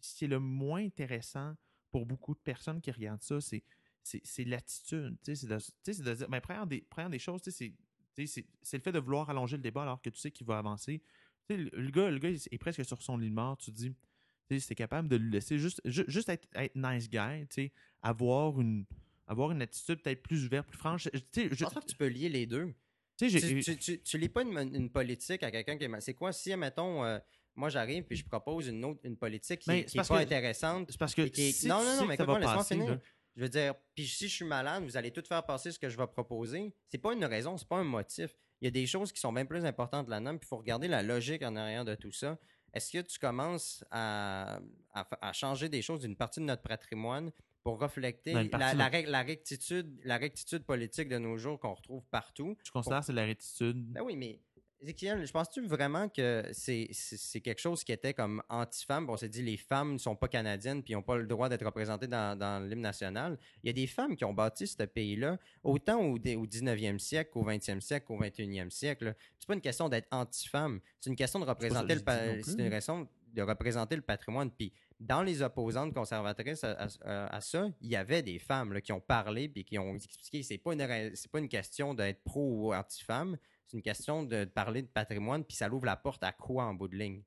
[0.00, 1.54] ce qui est le moins intéressant
[1.96, 3.64] pour beaucoup de personnes qui regardent ça, c'est
[4.02, 5.16] c'est l'attitude.
[5.24, 7.72] C'est de, de, dire, ben, première, des, des choses, c'est
[8.18, 11.00] le fait de vouloir allonger le débat alors que tu sais qu'il va avancer.
[11.48, 13.56] Le, le, gars, le gars est presque sur son lit de mort.
[13.56, 17.70] Tu te dis, c'est capable de le laisser juste, juste être, être nice guy,
[18.02, 18.84] avoir une,
[19.26, 21.08] avoir une attitude peut-être plus ouverte, plus franche.
[21.14, 22.74] Je, je pense que tu peux lier les deux.
[23.16, 23.30] Tu,
[23.78, 26.00] tu, tu, lis pas une, politique à quelqu'un qui est.
[26.00, 27.18] C'est quoi si, mettons, euh,
[27.56, 30.88] moi j'arrive puis je propose une autre une politique qui, ben, pas intéressante.
[30.90, 31.22] C'est parce que.
[31.66, 32.98] non, non, non, mais écoute laisse-moi finir.
[33.36, 35.90] Je veux dire, puis si je suis malade, vous allez tout faire passer ce que
[35.90, 36.74] je vais proposer.
[36.88, 38.34] C'est pas une raison, c'est pas un motif.
[38.62, 40.88] Il y a des choses qui sont bien plus importantes là-dedans, puis il faut regarder
[40.88, 42.38] la logique en arrière de tout ça.
[42.72, 44.60] Est-ce que tu commences à,
[44.92, 47.30] à, changer des choses d'une partie de notre patrimoine
[47.62, 52.56] pour refléter la, la, rectitude, la rectitude politique de nos jours qu'on retrouve partout?
[52.64, 53.92] Je considère que c'est la rectitude.
[53.92, 54.40] Ben oui, mais
[54.82, 59.08] je pense-tu vraiment que c'est quelque chose qui était comme anti-femme?
[59.08, 61.64] On s'est dit les femmes ne sont pas canadiennes puis n'ont pas le droit d'être
[61.64, 63.38] représentées dans, dans l'hymne national.
[63.62, 67.30] Il y a des femmes qui ont bâti ce pays-là, autant au, au 19e siècle
[67.32, 69.14] qu'au 20e siècle qu'au 21e siècle.
[69.38, 72.02] C'est pas une question d'être anti-femme, c'est une question de représenter le
[72.42, 74.50] c'est une raison de représenter le patrimoine.
[74.50, 79.48] Puis dans les opposantes conservatrices à, ça, il y avait des femmes qui ont parlé
[79.48, 83.36] puis qui ont expliqué c'est pas une c'est pas une question d'être pro ou anti-femme
[83.66, 86.74] c'est une question de parler de patrimoine, puis ça l'ouvre la porte à quoi en
[86.74, 87.22] bout de ligne?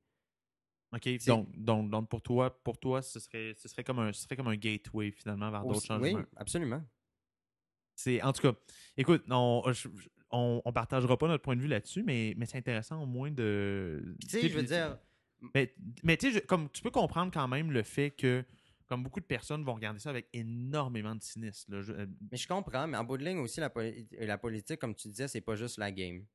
[0.93, 1.07] OK.
[1.27, 4.35] Donc, donc, donc, pour toi, pour toi ce, serait, ce, serait comme un, ce serait
[4.35, 6.19] comme un gateway finalement vers d'autres changements.
[6.19, 6.83] Oui, absolument.
[7.95, 8.57] C'est, en tout cas,
[8.95, 9.61] écoute, on,
[10.31, 13.29] on, on, partagera pas notre point de vue là-dessus, mais, mais c'est intéressant au moins
[13.29, 14.15] de.
[14.21, 14.97] Tu sais, je veux dire.
[15.53, 15.73] Mais,
[16.03, 18.43] mais tu sais, comme tu peux comprendre quand même le fait que
[18.89, 21.75] comme beaucoup de personnes vont regarder ça avec énormément de cynisme.
[21.75, 23.71] Euh, mais je comprends, mais en bout de ligne aussi, la,
[24.19, 26.25] la politique, comme tu disais, c'est pas juste la game.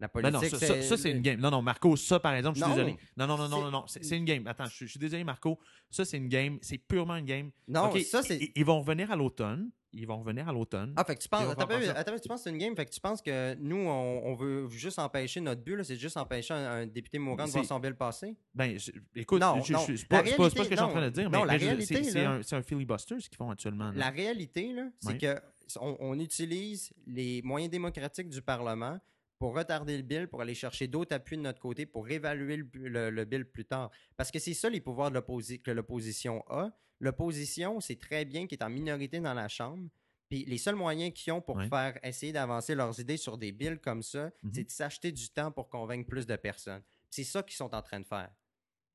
[0.00, 1.40] La ben politique, non, ça, c'est une game.
[1.40, 2.96] Non, non, Marco, ça, par exemple, je suis désolé.
[3.16, 4.46] Non, non, non, non, non, non, c'est une game.
[4.46, 5.58] Attends, je, suis désolé, Marco.
[5.90, 6.58] Ça, c'est une game.
[6.62, 7.50] C'est purement une game.
[7.66, 8.52] Non, ça, c'est.
[8.54, 9.72] Ils, vont revenir à l'automne.
[9.92, 10.92] Ils vont revenir à l'automne.
[10.96, 11.50] Ah, fait que tu penses.
[11.50, 12.76] Attends, tu penses que c'est une game?
[12.76, 16.54] Fait que tu penses que nous, on, veut juste empêcher notre but, c'est juste empêcher
[16.54, 18.36] un, député mourant de voir son bill passer?
[18.54, 18.76] Ben,
[19.14, 21.52] écoute, non, c'est pas, pas, ce que je suis en train de dire, non, mais,
[21.52, 23.90] la réalité, c'est un, un, filibuster ce qu'ils font actuellement.
[23.94, 25.40] La réalité, c'est que
[25.80, 28.98] on utilise les moyens démocratiques du Parlement
[29.38, 33.24] pour retarder le bill, pour aller chercher d'autres appuis de notre côté, pour évaluer le,
[33.24, 33.90] bill plus tard.
[34.16, 36.70] Parce que c'est ça les pouvoirs de que l'opposition a.
[37.00, 39.88] L'opposition, c'est très bien qu'il est en minorité dans la Chambre.
[40.28, 43.78] Puis les seuls moyens qu'ils ont pour faire essayer d'avancer leurs idées sur des bills
[43.78, 44.50] comme ça, mm-hmm.
[44.52, 46.82] c'est de s'acheter du temps pour convaincre plus de personnes.
[47.08, 48.30] C'est ça qu'ils sont en train de faire.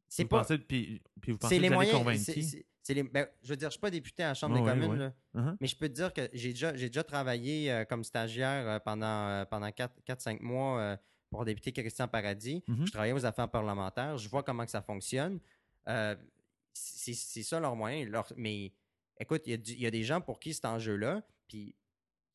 [0.10, 0.46] C'est pas.
[0.68, 2.06] puis, vous pensez les moyens,
[2.90, 5.56] ben, je veux dire, je suis pas député à la Chambre des communes, uh-huh.
[5.60, 8.80] mais je peux te dire que j'ai déjà, j'ai déjà travaillé euh, comme stagiaire euh,
[8.80, 10.98] pendant, euh, pendant 4-5 mois
[11.30, 12.64] pour député Christian Paradis.
[12.68, 12.86] Mm-hmm.
[12.86, 14.18] Je travaillais aux affaires parlementaires.
[14.18, 15.40] Je vois comment que ça fonctionne.
[16.74, 18.06] c'est, ça leur moyen.
[18.36, 18.74] mais
[19.20, 21.76] écoute, il y, y, a des gens pour qui cet enjeu-là, puis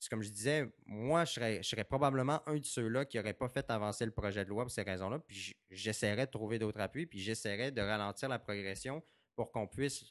[0.08, 3.48] comme je disais, moi, je serais, je serais probablement un de ceux-là qui n'aurait pas
[3.48, 5.18] fait avancer le projet de loi pour ces raisons-là.
[5.18, 9.02] Puis j'essaierais de trouver d'autres appuis, puis j'essaierais de ralentir la progression
[9.34, 10.04] pour qu'on puisse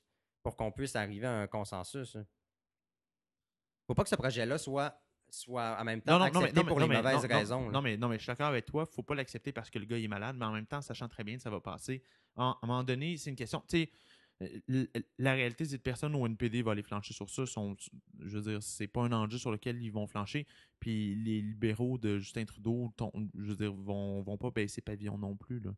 [0.48, 2.14] pour qu'on puisse arriver à un consensus.
[2.14, 2.26] Il hein.
[3.86, 4.98] Faut pas que ce projet-là soit
[5.30, 7.70] soit en même temps accepté pour les mauvaises raisons.
[7.70, 8.86] Non, mais, non, mais je suis d'accord avec toi.
[8.86, 11.26] faut pas l'accepter parce que le gars est malade, mais en même temps, sachant très
[11.26, 12.02] bien que ça va passer.
[12.38, 13.62] À un moment donné, c'est une question.
[13.68, 13.90] Tu
[14.40, 14.86] sais, euh,
[15.18, 17.46] la réalité, c'est que personne au NPD va aller flancher sur ça.
[17.46, 17.76] Sont,
[18.22, 20.48] je veux dire, c'est pas un enjeu sur lequel ils vont flancher.
[20.80, 22.94] Puis les libéraux de Justin Trudeau,
[23.38, 25.60] je veux dire, vont, vont pas baisser pavillon non plus.
[25.60, 25.72] Là.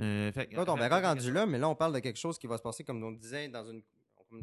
[0.00, 2.62] Euh, on verra rendu là, mais là, on parle de quelque chose qui va se
[2.62, 3.82] passer, comme on disait, dans une.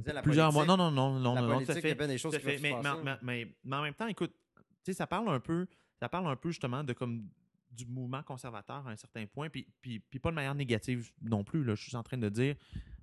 [0.05, 0.65] La Plusieurs mois.
[0.65, 1.35] Non, non, non, non.
[1.35, 2.73] La non, politique, il y a bien des choses qui mais,
[3.21, 5.67] mais, mais, en même temps, écoute, tu sais, ça parle un peu,
[5.99, 7.27] ça parle un peu justement de comme
[7.71, 11.43] du mouvement conservateur à un certain point, puis, puis, puis pas de manière négative non
[11.43, 11.63] plus.
[11.63, 11.75] Là.
[11.75, 12.55] Je suis en train de dire,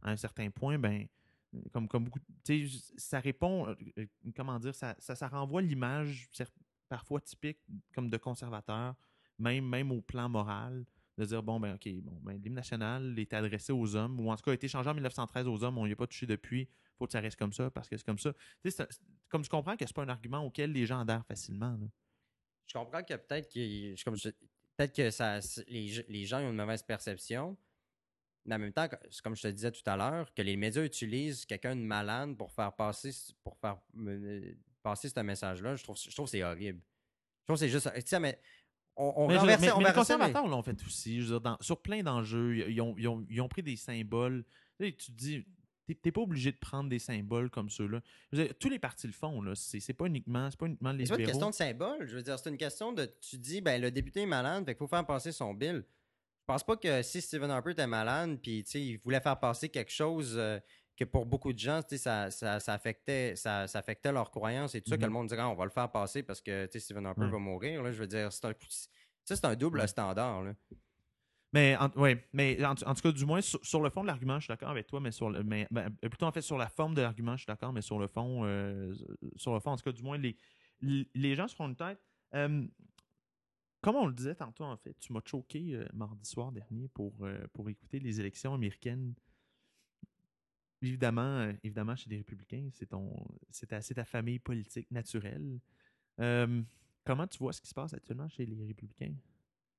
[0.03, 1.07] à un certain point, ben,
[1.72, 6.28] comme, comme beaucoup, tu sais, ça répond, euh, comment dire, ça, ça, ça renvoie l'image
[6.89, 7.59] parfois typique
[7.95, 8.95] comme de conservateur,
[9.39, 10.84] même, même au plan moral
[11.19, 14.37] de dire bon ben ok bon ben l'hymne national est adressé aux hommes ou en
[14.37, 16.69] tout cas a été changé en 1913 aux hommes on n'y a pas touché depuis
[16.97, 18.35] faut que ça reste comme ça parce que c'est comme ça.
[19.29, 21.79] Comme je comprends que c'est pas un argument auquel les gens adhèrent facilement
[22.66, 23.95] je comprends que peut-être que
[24.77, 27.57] peut-être que ça les, gens ont une mauvaise perception
[28.45, 28.89] mais en même temps
[29.25, 32.53] comme je te disais tout à l'heure que les médias utilisent quelqu'un de malade pour
[32.53, 33.11] faire passer
[33.43, 33.79] pour faire
[34.83, 36.81] passer ce message là je trouve je trouve c'est horrible.
[37.41, 38.41] Je trouve c'est juste tu sais mais
[38.99, 41.24] on, mais, les conservateurs l'ont fait aussi.
[41.61, 44.44] sur plein d'enjeux, ils ont, ils, ont, pris des symboles.
[44.80, 45.44] tu te dis,
[45.94, 48.01] t'es pas obligé de prendre des symboles comme ceux-là.
[48.59, 49.40] Tous les partis le font.
[49.40, 49.53] Là.
[49.55, 51.07] C'est, pas uniquement, c'est pas uniquement les.
[51.07, 52.07] C'est pas une question de symbole.
[52.07, 53.09] Je veux dire, c'est une question de.
[53.20, 55.84] Tu dis, ben le député est malade, fait qu'il faut faire passer son bill.
[56.46, 60.34] pense pas que si Stephen Harper était malade, puis il voulait faire passer quelque chose
[60.36, 60.59] euh,
[60.99, 64.80] que pour beaucoup de gens, ça, ça, ça, affectait, ça, ça, affectait leurs croyances et
[64.82, 65.12] tout ça, que le Mhm.
[65.14, 67.30] monde dirait, Ah, on va le faire passer parce que Stephen Harper Ouais.
[67.30, 67.82] va mourir.
[67.82, 68.53] Là, je veux dire, c'est un,
[69.24, 70.42] ça, c'est un double standard.
[70.42, 70.55] Là.
[71.55, 74.07] Mais, en, ouais, mais en, en tout cas, du moins, sur, sur le fond de
[74.09, 75.42] l'argument, je suis d'accord avec toi, mais sur le.
[75.44, 77.80] Mais, ben, euh, plutôt, en fait, sur la forme de l'argument, je suis d'accord, mais
[77.82, 78.92] sur le fond, euh,
[79.36, 80.36] sur le fond, en tout cas, du moins, les,
[81.14, 82.01] les gens se font une tête.
[82.34, 82.66] Euh,
[83.80, 87.14] comme on le disait tantôt, en fait, tu m'as choqué euh, mardi soir dernier pour,
[87.53, 89.14] pour écouter les élections américaines.
[90.81, 93.12] Évidemment, euh, évidemment, chez les républicains, c'est ton,
[93.51, 95.59] c'est ta, famille politique naturelle.
[96.20, 96.62] Euh,
[97.05, 99.14] comment tu vois ce qui se passe actuellement chez les républicains?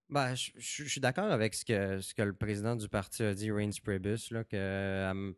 [0.10, 3.24] Ben, je, je- je suis d'accord avec ce que, ce que le président du parti
[3.24, 5.32] a dit, Reince Priebus, là, que euh,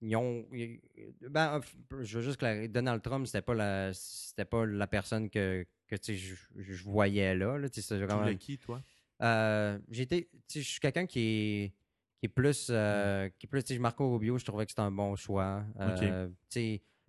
[0.00, 0.46] ils ont.
[0.52, 0.80] ils-
[1.20, 1.60] ben,
[2.00, 5.96] je veux juste clarifier, Donald Trump, c'était pas la, c'était pas la personne que, que
[5.96, 7.58] tu sais, je, je voyais là.
[7.58, 8.82] là tu vraiment- qui, toi?
[9.22, 11.72] Euh, sais, je suis quelqu'un qui est,
[12.24, 14.80] qui est plus, euh, qui est plus, tu sais, Marco Rubio, je trouvais que c'était
[14.80, 15.62] un bon choix.
[15.78, 16.30] Euh,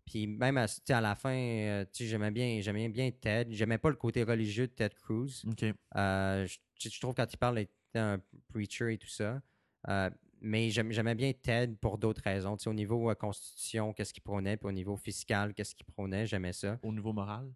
[0.05, 3.53] puis même à, à la fin, euh, tu sais, j'aimais bien, j'aimais bien Ted.
[3.53, 5.45] J'aimais pas le côté religieux de Ted Cruz.
[5.47, 5.63] OK.
[5.95, 9.41] Euh, je, je trouve quand il parle, il était un preacher et tout ça.
[10.41, 12.57] Mais j'aimais bien Ted pour d'autres raisons.
[12.57, 16.25] Tu sais, au niveau constitution, qu'est-ce qu'il prônait, puis au niveau fiscal, qu'est-ce qu'il prônait,
[16.25, 16.77] j'aimais ça.
[16.83, 17.49] Au niveau moral?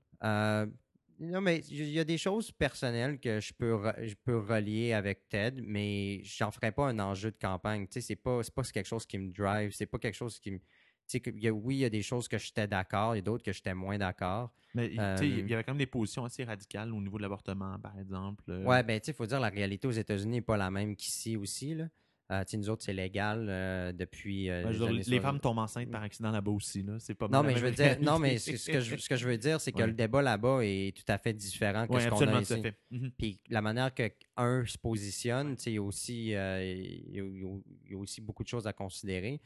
[1.20, 5.28] Non, mais il y a des choses personnelles que je peux, je peux relier avec
[5.28, 7.88] Ted, mais j'en ferai pas un enjeu de campagne.
[7.88, 10.51] Tu sais, c'est pas, pas quelque chose qui me drive, c'est pas quelque chose qui
[10.51, 10.59] me.
[10.59, 10.63] Tu
[11.07, 13.43] sais, que- oui, il y a des choses que j'étais d'accord, il y a d'autres
[13.43, 14.53] que j'étais moins d'accord.
[14.74, 17.78] Mais Euh, il y avait quand même des positions assez radicales au niveau de l'avortement,
[17.80, 18.45] par exemple.
[18.49, 20.72] euh, Ouais, ben, tu sais, il faut dire, la réalité aux États-Unis n'est pas la
[20.72, 21.89] même qu'ici aussi, là.
[22.32, 24.49] Euh, nous autres, c'est légal euh, depuis.
[24.51, 25.21] euh, ben, les veux dire, années les 60.
[25.23, 26.84] femmes tombent enceintes par accident là-bas aussi.
[26.84, 26.97] Là.
[26.99, 29.15] C'est pas Non, mais je veux dire, non, mais ce ce que je, ce que
[29.15, 29.88] je veux dire, c'est que Ouais.
[29.88, 32.61] le débat là-bas est tout à fait différent que Ouais, ce qu'on a ici.
[32.61, 32.75] fait.
[32.91, 33.11] Mhm.
[33.17, 37.91] Puis la manière que un se positionne, il y a aussi, euh, y a- il
[37.91, 39.41] y a aussi beaucoup de choses à considérer.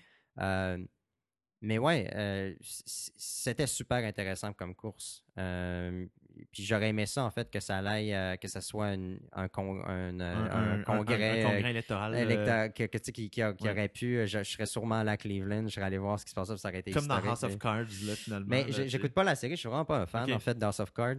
[1.66, 5.24] Mais ouais, euh, c'était super intéressant comme course.
[5.38, 6.05] Euh,
[6.51, 9.47] puis j'aurais aimé ça en fait que ça aille, euh, que ça soit une- un,
[9.47, 11.39] con- un, Un, un congrès,
[11.70, 12.74] électoral.
[12.74, 13.72] que, que, tu sais, qui, qui a- qui ouais.
[13.72, 16.36] aurait pu, je, je serais sûrement à Cleveland, je serais allé voir ce qui se
[16.36, 18.45] passait, ça aurait été comme dans House of Cards, là, finalement.
[18.49, 20.91] Mais j'écoute pas la série, je suis vraiment pas un fan en fait d'House of
[20.91, 21.16] Cards.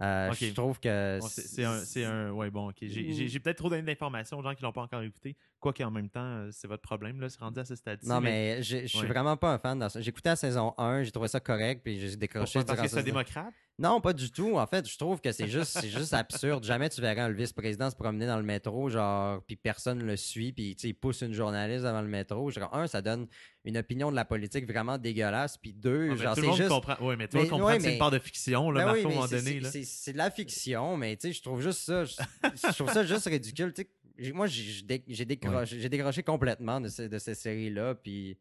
[0.00, 0.32] Euh.
[0.32, 2.30] Je trouve que Bon, c'est un.
[2.30, 2.76] Ouais, bon, ok.
[2.80, 5.36] J'ai peut-être trop donné d'informations aux gens qui l'ont pas encore écouté.
[5.62, 7.28] Quoi qu'en même temps, euh, c'est votre problème, là.
[7.28, 8.08] C'est rendu à ce stade-ci.
[8.08, 9.06] Non, mais je je suis Ouais.
[9.06, 9.78] vraiment pas un fan.
[9.78, 10.00] dans ça.
[10.00, 12.74] J'ai écouté la saison 1, j'ai trouvé ça correct, puis j'ai décroché Pourquoi?
[12.76, 13.54] Parce que c'est démocrate?
[13.78, 14.58] Non, pas du tout.
[14.58, 16.62] En fait, je trouve que c'est juste, c'est juste absurde.
[16.64, 20.52] Jamais tu verrais un vice-président se promener dans le métro, genre, puis personne le suit,
[20.52, 22.50] puis il pousse une journaliste devant le métro.
[22.50, 23.28] Genre, un, ça donne
[23.64, 26.56] une opinion de la politique vraiment dégueulasse, puis deux, Ah, genre, tout le c'est monde
[26.56, 26.68] juste.
[26.68, 26.96] comprend.
[27.06, 28.92] Ouais, mais tu vas comprendre ouais, que c'est mais- une part de fiction, là, Ben
[28.92, 29.60] oui, à un mais moment c'est- donné.
[29.60, 29.70] là.
[29.70, 32.04] c'est- C'est c'est de la fiction, mais tu sais, je trouve juste ça.
[32.04, 32.14] Je,
[32.54, 33.72] je trouve ça juste ridicule.
[33.72, 33.90] Tu sais,
[34.32, 37.94] moi, j'ai j'ai dé- j'ai décroché, complètement de, ces séries-là.
[37.96, 38.38] Puis,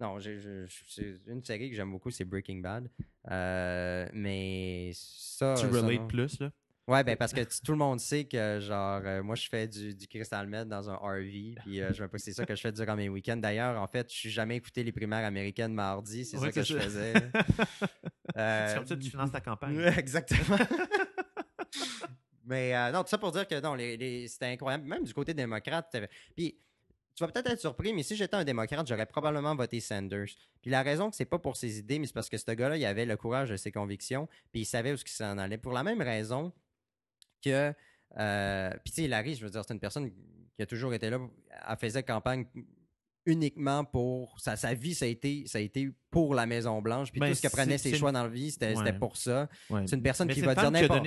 [0.00, 2.88] non, c'est une série que j'aime beaucoup, c'est Breaking Bad.
[3.30, 5.54] Euh, mais ça.
[5.58, 6.06] Tu relates non.
[6.06, 6.50] plus, là?
[6.88, 9.94] Ouais, ben parce que tout le monde sait que, genre, euh, moi, je fais du,
[9.94, 12.96] du crystal meth dans un RV, puis euh, je c'est ça que je fais durant
[12.96, 13.36] mes week-ends.
[13.36, 16.66] D'ailleurs, en fait, je suis jamais écouté les primaires américaines mardi, c'est Ouais, ça que
[16.66, 16.80] je ça.
[16.80, 17.12] faisais.
[18.36, 19.78] Euh, C'est comme ça que tu finances ta campagne.
[19.98, 20.56] Exactement.
[22.52, 24.84] Mais euh, non, tout ça pour dire que non, les, c'était incroyable.
[24.84, 25.96] Même du côté démocrate.
[26.36, 26.58] Puis
[27.14, 30.28] tu vas peut-être être surpris, mais si j'étais un démocrate, j'aurais probablement voté Sanders.
[30.60, 32.76] Puis la raison que c'est pas pour ses idées, mais c'est parce que ce gars-là,
[32.76, 35.56] il avait le courage de ses convictions, puis il savait où ce qu'il s'en allait.
[35.56, 36.52] Pour la même raison
[37.42, 37.72] que.
[38.18, 40.10] euh, puis tu sais, Larry, je veux dire, c'est une personne
[40.54, 41.20] qui a toujours été là.
[41.70, 42.44] Elle faisait campagne
[43.26, 47.10] uniquement pour sa, sa vie ça a été ça a été pour la Maison Blanche
[47.12, 48.92] puis Ben, tout ce qu'elle prenait ses choix dans la vie c'était Ouais.
[48.94, 49.82] pour ça Ouais.
[49.86, 51.04] c'est une personne Mais qui va dire n'importe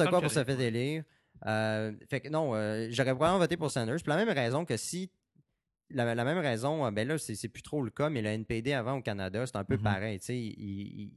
[0.00, 1.02] ouais, quoi pour se faire élire.
[1.46, 3.96] Euh, fait que non, euh, j'aurais vraiment voté pour Sanders.
[4.04, 5.10] Pour la même raison que si.
[5.90, 8.72] La, la même raison, euh, ben là, c'est plus trop le cas, mais le NPD
[8.72, 9.82] avant au Canada, c'est un peu Mhm.
[9.82, 10.18] pareil.
[10.20, 11.12] tu sais, il- il-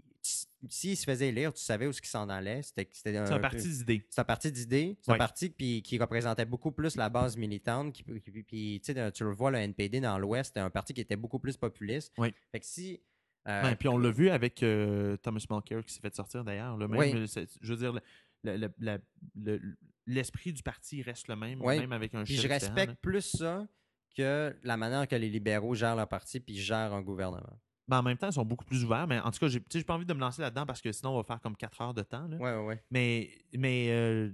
[0.69, 2.61] S'il se faisait élire, tu savais où ce qu'il s'en allait.
[2.61, 4.05] C'était c'était C'est un parti d'idées.
[4.09, 4.97] c'est un parti d'idées.
[5.01, 7.93] C'est un parti qui, qui représentait beaucoup plus la base militante.
[7.93, 8.93] Qui, qui- puis, tu
[9.23, 12.13] le vois, le NPD dans l'Ouest, c'était un parti qui était beaucoup plus populiste.
[12.17, 12.33] Oui.
[12.51, 13.01] Fait que si.
[13.47, 16.77] euh, Ouais, puis on l'a vu avec euh, Thomas Mulcair qui s'est fait sortir d'ailleurs.
[16.77, 16.87] là.
[16.87, 17.13] Même, Oui.
[17.13, 17.99] euh, Je veux dire,
[18.43, 18.97] la-
[19.35, 19.61] le-
[20.07, 21.79] l'esprit du parti reste le même, Oui.
[21.79, 23.67] même avec un Puis je respecte plus ça
[24.15, 27.59] que la manière que les libéraux gèrent leur parti puis gèrent un gouvernement.
[27.87, 29.07] Ben, en même temps, ils sont beaucoup plus ouverts.
[29.07, 31.11] Mais en tout cas, j'ai j'ai pas envie de me lancer là-dedans parce que sinon,
[31.11, 32.27] on va faire comme 4 heures de temps.
[32.27, 32.37] là.
[32.37, 32.83] Ouais, ouais.
[32.89, 34.31] Mais, mais euh,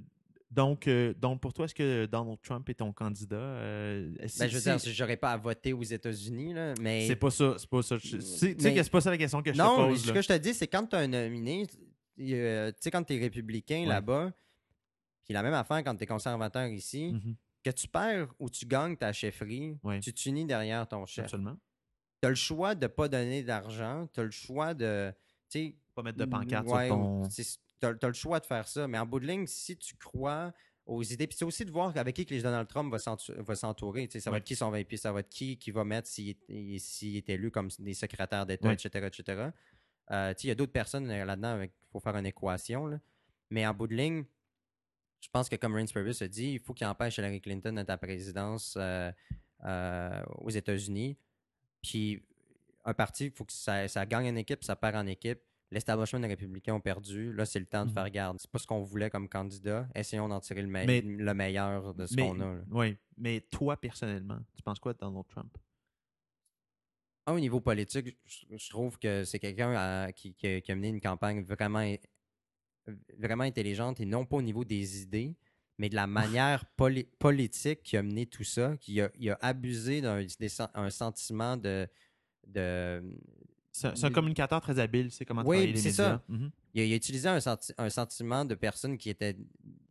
[0.49, 3.35] donc, euh, donc, pour toi, est-ce que Donald Trump est ton candidat?
[3.35, 7.07] Euh, si- Ben, je veux si- dire, j'aurais pas à voter aux États-Unis, là, mais.
[7.07, 7.55] c'est pas ça.
[7.57, 7.97] C'est pas ça.
[7.97, 10.01] Je- Tu sais que c'est pas ça la question que je non, te pose.
[10.03, 10.13] ce là.
[10.13, 11.77] que je te dis, c'est quand tu as un nominé, tu
[12.79, 13.85] sais, quand tu es républicain Ouais.
[13.87, 14.31] là-bas,
[15.25, 17.35] puis la même affaire quand tu es conservateur ici, Mhm.
[17.63, 19.99] que tu perds ou tu gagnes ta chefferie, Ouais.
[19.99, 21.25] tu t'unis derrière ton chef.
[21.25, 21.57] Absolument.
[22.21, 25.13] Tu as le choix de ne pas donner d'argent, tu as le choix de.
[25.95, 27.23] Pas mettre de pancarte ouais, sur ton.
[27.27, 28.87] Tu as, le choix de faire ça.
[28.87, 30.53] Mais en bout de ligne, si tu crois
[30.85, 33.33] aux idées, puis c'est aussi de voir avec qui que les Donald Trump va s'entou-
[33.41, 34.07] va s'entourer.
[34.19, 37.29] Ça va être qui son VP, ça va être qui qui va mettre s'il est,
[37.29, 38.73] élu comme des secrétaires d'État, Ouais.
[38.75, 39.07] etc.
[39.07, 39.49] etc.
[40.11, 42.85] Euh, Il y a d'autres personnes euh, là-dedans, il faut faire une équation.
[42.87, 42.99] là.
[43.49, 44.23] Mais en bout de ligne,
[45.21, 47.89] je pense que comme Reince Purvis a dit, il faut qu'il empêche Hillary Clinton d'être
[47.89, 49.11] à la présidence euh,
[49.65, 51.17] euh, aux États-Unis.
[51.81, 52.23] Puis
[52.85, 55.39] un parti, il faut que ça, ça gagne en équipe, ça perd en équipe.
[55.71, 57.31] L'establishment des républicains ont perdu.
[57.31, 57.93] Là, c'est le temps de Mhm.
[57.95, 58.37] faire garde.
[58.41, 59.87] C'est pas ce qu'on voulait comme candidat.
[59.95, 62.55] Essayons d'en tirer le, me- Mais- le meilleur de ce qu'on a.
[62.55, 62.61] là.
[62.69, 65.55] Oui, mais toi, personnellement, tu penses quoi de Donald Trump?
[67.27, 70.89] Un, au niveau politique, je, je trouve que c'est quelqu'un à- qui, qui a mené
[70.89, 71.85] une campagne vraiment,
[73.17, 75.35] vraiment intelligente et non pas au niveau des idées,
[75.81, 79.37] mais de la manière poli- politique qui a mené tout ça, qui a, il a
[79.41, 80.23] abusé d'un
[80.75, 81.87] un sentiment de,
[82.45, 83.01] de
[83.71, 86.23] C'est un, communicateur très habile, c'est comment Oui, c'est ça.
[86.27, 86.51] Mhm.
[86.75, 89.35] il a, il a utilisé un, senti- un sentiment de personnes qui étaient,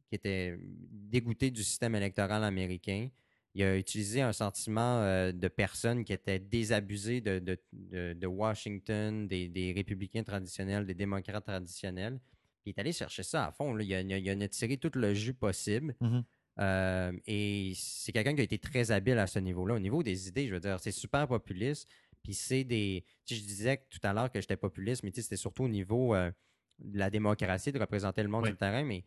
[0.08, 3.08] qui étaient dégoûtées du système électoral américain.
[3.56, 8.26] Il a utilisé un sentiment euh, de personnes qui étaient désabusées de, de, de- de
[8.28, 12.20] Washington, des, des républicains traditionnels, des démocrates traditionnels.
[12.62, 13.72] Puis il est allé chercher ça à fond.
[13.74, 13.82] là.
[13.82, 15.94] Il, a, il a- il en a tiré tout le jus possible.
[16.00, 16.24] Mhm.
[16.58, 19.74] Euh, et c'est quelqu'un qui a été très habile à ce niveau-là.
[19.76, 21.88] Au niveau des idées, je veux dire, c'est super populiste.
[22.22, 23.04] Puis c'est des.
[23.24, 25.64] tu sais, je disais tout à l'heure que j'étais populiste, mais tu sais, c'était surtout
[25.64, 26.30] au niveau euh,
[26.78, 28.48] de la démocratie, de représenter le monde Oui.
[28.48, 28.84] sur le terrain.
[28.84, 29.06] Mais tu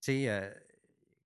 [0.00, 0.50] sais, euh,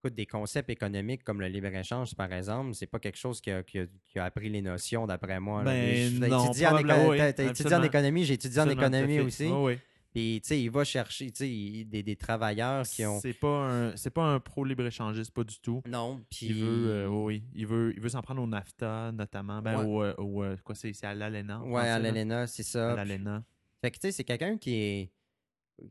[0.00, 3.62] écoute, des concepts économiques comme le libre-échange, par exemple, c'est pas quelque chose qui a,
[3.62, 5.62] qui a- qui a appris les notions, d'après moi.
[5.62, 6.66] Ben, non, étudié
[7.06, 9.46] oui, étudié en économie, j'ai étudié en économie aussi.
[9.46, 9.78] Oui, oui.
[10.14, 13.18] Puis, tu sais, il va chercher tu sais, des, des travailleurs qui ont.
[13.20, 15.82] C'est pas un, c'est pas un pro libre échangiste, pas du tout.
[15.88, 16.46] Non, puis.
[16.46, 19.84] Il veut, euh, oui, il veut, il veut s'en prendre au NAFTA notamment, ben Ouais.
[19.84, 21.60] au, euh, au, euh, quoi c'est, c'est à l'ALENA.
[21.60, 22.10] en Ouais, à là.
[22.12, 22.94] l'ELENA, c'est À ça.
[22.94, 23.42] l'ALENA.
[23.82, 25.10] Fait que tu sais, c'est quelqu'un qui est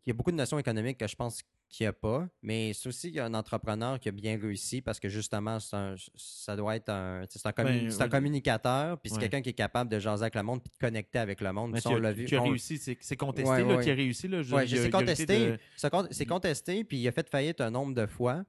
[0.04, 2.88] qui a beaucoup de notions économiques que je pense qu'il n'y a pas, mais c'est
[2.88, 6.90] aussi un entrepreneur qui a bien réussi parce que justement, c'est un, ça doit être
[6.90, 9.22] un, c'est un, Ben, c'est un communicateur, puis c'est Ouais.
[9.24, 11.76] quelqu'un qui est capable de jaser avec le monde puis de connecter avec le monde.
[11.76, 12.26] Qui on a, vu.
[12.38, 13.84] réussi, c'est, c'est contesté Ouais, là, ouais.
[13.84, 14.42] qui a réussi là.
[14.42, 15.26] Il il réussi contesté.
[15.52, 18.44] de- C'est C'est contesté, puis il a fait faillite un nombre de fois,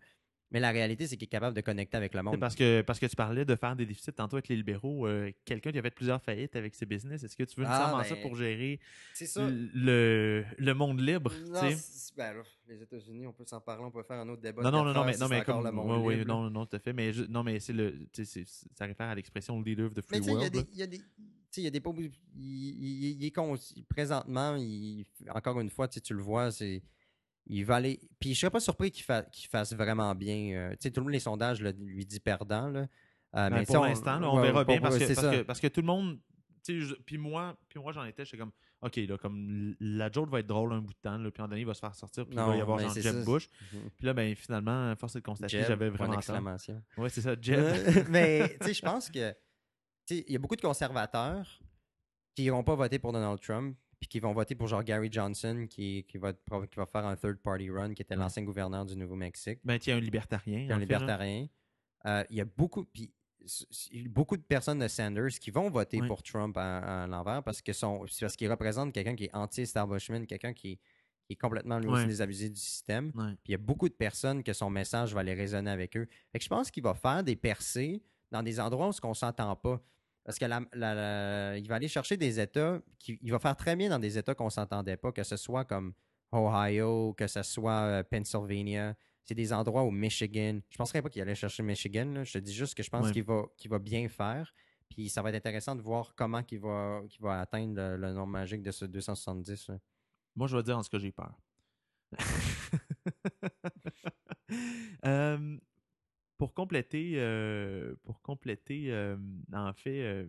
[0.54, 2.38] mais la réalité, c'est qu'il est capable de connecter avec le monde.
[2.38, 5.04] parce que, parce que tu parlais de faire des déficits tantôt avec les libéraux.
[5.08, 7.70] euh, quelqu'un qui a fait plusieurs faillites avec ses business, est-ce que tu veux Ah,
[7.70, 8.78] nécessairement ben, ça pour gérer
[9.74, 11.32] le, le monde libre?
[11.52, 11.60] Non,
[12.16, 12.36] ben
[12.68, 14.62] les États-Unis, on peut s'en parler, on peut faire un autre débat.
[14.62, 15.64] Non, non, non, mais, non, mais encore comme.
[15.66, 16.92] le monde libre, non, non, tout à fait.
[16.92, 18.06] Mais je- non, mais c'est le.
[18.74, 20.66] ça réfère à l'expression leader of the free tu sais, il y a world.
[20.72, 21.00] il y a des-
[21.56, 23.56] il y a des pauvres- il, il- il est con-
[23.88, 26.82] présentement, il, encore une fois, tu le vois, c'est.
[27.46, 28.00] Il va aller.
[28.18, 30.52] Puis je serais pas surpris qu'il fa- qu'il fasse vraiment bien.
[30.54, 32.68] euh, tu sais, tout le monde, les sondages lui dit perdant.
[32.68, 32.80] Là.
[32.80, 32.86] Euh,
[33.34, 35.86] Ben, mais pour l'instant, on verra bien parce que, parce, que, parce que tout le
[35.86, 36.18] monde.
[37.04, 40.46] Puis moi, puis moi j'en étais, j'étais comme, OK, là, comme la joke va être
[40.46, 42.34] drôle un bout de temps, là, puis en donné, il va se faire sortir, puis
[42.34, 43.22] il va y avoir genre Jeb.
[43.24, 43.50] Bush.
[43.74, 43.80] Mhm.
[43.98, 46.14] Puis là, ben, finalement, force est de constater, j'avais vraiment tort.
[46.16, 46.82] d'exclamation.
[46.96, 47.58] Ouais, c'est ça, Jeb.
[48.08, 49.32] Mais tu sais, je pense que
[50.06, 51.60] tu sais, il y a beaucoup de conservateurs
[52.34, 55.66] qui n'iront pas voter pour Donald Trump puis qui vont voter pour genre Gary Johnson
[55.68, 58.96] qui, qui, va, qui va faire un third party run qui était l'ancien gouverneur du
[58.96, 60.66] Nouveau-Mexique, ben, tu es un libertarien.
[60.70, 61.46] un libertarien.
[62.06, 63.10] Euh, Il y a beaucoup puis
[64.08, 67.72] beaucoup de personnes de Sanders qui vont voter pour Trump à, à l'envers parce que
[67.72, 70.78] son c'est parce qu'il représente quelqu'un qui est anti-establishment, quelqu'un qui, est-
[71.26, 73.10] qui est complètement lui aussi désabusé du système.
[73.42, 76.06] Puis il y a beaucoup de personnes que son message va aller résonner avec eux.
[76.32, 79.14] Fait que je pense qu'il va faire des percées dans des endroits où on ne
[79.14, 79.80] s'entend pas.
[80.24, 83.56] Parce que la- la- la- il va aller chercher des États, qui, il va faire
[83.56, 85.92] très bien dans des États qu'on ne s'entendait pas, que ce soit comme
[86.32, 88.96] Ohio, que ce soit euh, Pennsylvania.
[89.22, 90.60] C'est des endroits où Michigan.
[90.68, 92.06] Je ne penserais pas qu'il allait chercher Michigan.
[92.06, 92.24] là.
[92.24, 93.12] Je te dis juste que je pense Ouais.
[93.12, 94.52] qu'il va, qu'il va bien faire.
[94.90, 98.12] Puis ça va être intéressant de voir comment il va, qu'il va atteindre le, le
[98.12, 99.68] nombre magique de ce 270.
[99.68, 99.78] là.
[100.36, 101.34] Moi, je vais dire en ce que j'ai peur.
[105.06, 105.58] Euh,
[106.38, 109.16] pour compléter, euh, pour compléter, euh,
[109.52, 110.26] en fait, euh,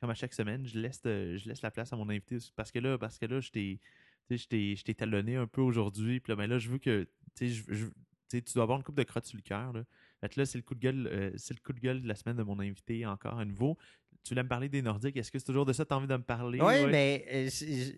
[0.00, 2.78] comme à chaque semaine, je laisse, je laisse la place à mon invité parce que
[2.78, 6.20] là, parce que là, je t'ai, talonné un peu aujourd'hui.
[6.20, 7.86] Puis là, ben là, je veux que, tu je- je-
[8.54, 9.72] dois avoir une coupe de crotte sur le cœur.
[9.72, 9.84] Là.
[10.20, 12.36] Fait là, c'est le coup de gueule, c'est le coup de gueule de la semaine
[12.36, 13.76] de mon invité encore à nouveau.
[14.22, 15.16] Tu voulais me parler des Nordiques.
[15.16, 16.60] Est-ce que c'est toujours de ça que tu as envie de me parler?
[16.60, 16.90] Oui, Ouais.
[16.90, 17.92] mais je-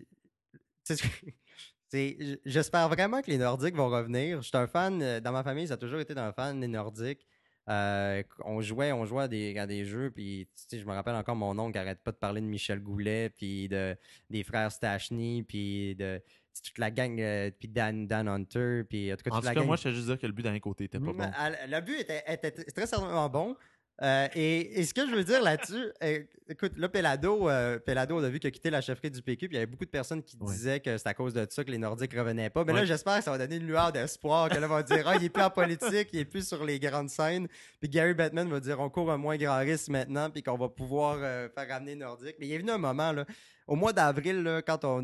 [1.97, 4.41] sais, j'espère vraiment que les Nordiques vont revenir.
[4.41, 6.67] Je suis un fan, euh, dans ma famille, ça a toujours été un fan des
[6.67, 7.25] Nordiques.
[7.69, 11.15] Euh, on jouait, on jouait à des, à des jeux, puis sais, je me rappelle
[11.15, 13.95] encore mon oncle qui arrête pas de parler de Michel Goulet, puis de,
[14.29, 16.21] des frères Stachny, puis de,
[16.63, 19.45] toute la gang, euh, puis Dan, Dan Hunter, puis en tout cas, En toute tout
[19.45, 19.67] la cas, gang.
[19.67, 21.31] moi, je te juste dire que le but d'un côté était pas bon.
[21.67, 23.55] Le but était, était très certainement bon.
[24.01, 28.19] Euh, et, et ce que je veux dire là-dessus, euh, écoute, là, Pelado, euh, Pelado,
[28.19, 29.85] on a vu qu'il a quitté la chefferie du PQ, puis il y avait beaucoup
[29.85, 32.63] de personnes qui disaient que c'est à cause de ça que les Nordiques revenaient pas.
[32.63, 35.07] Mais là, j'espère que ça va donner une lueur d'espoir, que là, on va dire,
[35.07, 37.47] ah, il est plus en politique, il est plus sur les grandes scènes.
[37.79, 40.69] Puis Gary Bettman va dire, on court un moins grand risque maintenant, puis qu'on va
[40.69, 42.35] pouvoir euh, faire ramener Nordique.
[42.39, 43.25] Mais il est venu un moment, là,
[43.67, 45.03] au mois d'avril, là, quand on,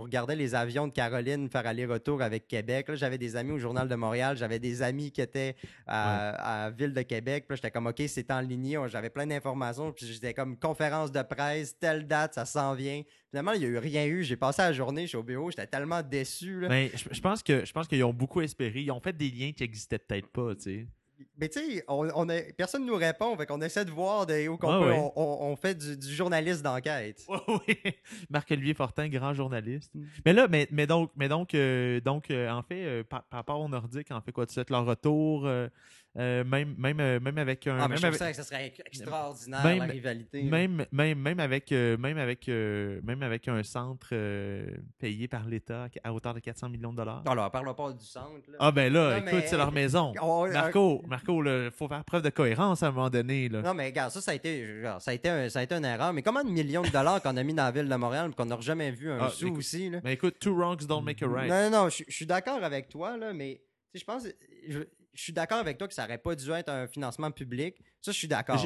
[0.00, 3.88] regardait les avions de Caroline faire aller-retour avec Québec, là, j'avais des amis au Journal
[3.88, 7.44] de Montréal, j'avais des amis qui étaient à, à Ville de Québec.
[7.46, 8.78] Puis là, j'étais comme, OK, c'est en ligne.
[8.88, 9.92] J'avais plein d'informations.
[9.92, 13.02] Puis j'étais comme, conférence de presse, telle date, ça s'en vient.
[13.30, 14.22] Finalement, il n'y a eu rien eu.
[14.22, 16.60] J'ai passé la journée, je suis au bureau, j'étais tellement déçu.
[16.60, 16.68] Là.
[16.68, 18.80] Mais je, je pense que je pense qu'ils ont beaucoup espéré.
[18.80, 20.86] Ils ont fait des liens qui existaient peut-être pas, tu sais.
[21.36, 23.36] Mais tu sais, on, on a- personne ne nous répond.
[23.36, 24.92] Fait qu'on essaie de voir de où qu'on peut.
[25.16, 27.26] On, fait du, du journaliste d'enquête.
[27.48, 27.76] oui.
[28.30, 29.94] Marc-Olivier Fortin, grand journaliste.
[29.94, 30.04] Mm.
[30.24, 33.38] Mais là, mais, mais donc, mais donc, euh, donc euh, en fait, euh, par, par
[33.38, 35.48] rapport aux Nordiques, en fait quoi, tu souhaites leur retour,
[36.18, 37.78] euh, même, même, euh, même avec un.
[37.78, 40.42] Ah, mais même je avec- ça que ce serait extraordinaire, Même- la rivalité.
[40.42, 44.66] Même, même, même avec, euh, même, avec, euh, même avec un centre euh,
[44.98, 47.22] payé par l'État à hauteur de 400 millions de dollars.
[47.24, 48.50] Non, là, parle pas du centre.
[48.50, 48.56] là.
[48.60, 50.12] Ah ben là, Non, écoute, mais- c'est leur maison.
[50.22, 53.48] On- Marco, Marco, il faut faire preuve de cohérence à un moment donné.
[53.48, 53.62] Là.
[53.62, 55.74] Non, mais regarde, ça, ça a été, genre, ça a été, un- ça a été
[55.74, 56.12] une erreur.
[56.12, 58.44] Mais combien de millions de dollars qu'on a mis dans la ville de Montréal qu'on
[58.46, 60.00] n'a jamais vu un Ah, sou écoute, aussi, là?
[60.04, 61.48] Mais écoute, two wrongs don't make a right.
[61.48, 63.60] Non, non, non, je, suis d'accord avec toi, là, mais
[63.94, 64.26] je pense,
[64.68, 64.78] je,
[65.14, 67.76] je suis d'accord avec toi que ça aurait pas dû être un financement public.
[68.00, 68.56] Ça, je suis d'accord.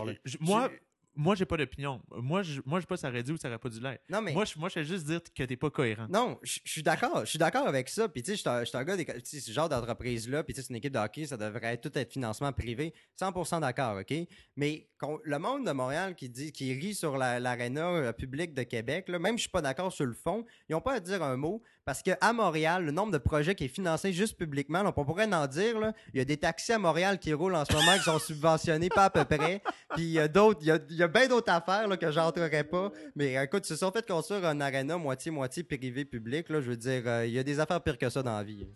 [0.40, 0.76] Moi, Je-
[1.14, 2.00] moi, j'ai pas d'opinion.
[2.10, 3.78] Moi, je, moi, je sais pas si ça aurait dû ou ça aurait pas dû
[3.80, 4.02] l'être.
[4.08, 6.06] non, mais Moi, je, moi, je vais juste dire que t'es pas cohérent.
[6.08, 7.20] non, je je suis d'accord.
[7.20, 8.08] Je suis d'accord avec ça.
[8.08, 10.42] Puis tu sais, je suis un- gars, des- ce genre d'entreprise là.
[10.42, 12.94] Puis tu sais, c'est une équipe de hockey, ça devrait tout être financement privé.
[13.20, 14.14] 100% d'accord, ok?
[14.56, 14.88] Mais
[15.24, 19.10] le monde de Montréal qui dit, qui rit sur la- l'aréna euh, publique de Québec,
[19.10, 21.36] là, même je suis pas d'accord sur le fond, ils ont pas à dire un
[21.36, 25.04] mot parce que à Montréal, le nombre de projets qui est financé juste publiquement, on
[25.04, 27.96] pourrait en dire il y a des taxis à Montréal qui roulent en ce moment
[27.96, 29.62] qui sont subventionnés pas à peu près.
[29.94, 32.90] Puis il y a d'autres, il y a, bien d'autres affaires là, que j'entrerai pas.
[33.16, 36.46] Mais euh, écoute, se sont fait construire un aréna moitié-moitié privé-public.
[36.48, 38.66] Je veux dire, euh, il y a des affaires pires que ça dans la vie.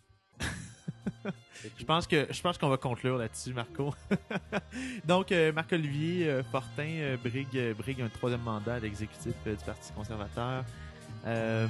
[1.79, 3.93] Je pense que je pense qu'on va conclure là-dessus, Marco.
[5.05, 10.65] Donc, euh, Marc-Olivier euh, Fortin brigue, un troisième mandat à l'exécutif du Parti conservateur.
[11.27, 11.67] Euh,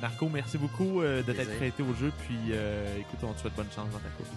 [0.00, 2.12] Marco, merci beaucoup euh, de t'être prêté au jeu.
[2.20, 4.30] Puis, euh, écoute, on te souhaite bonne chance dans ta course.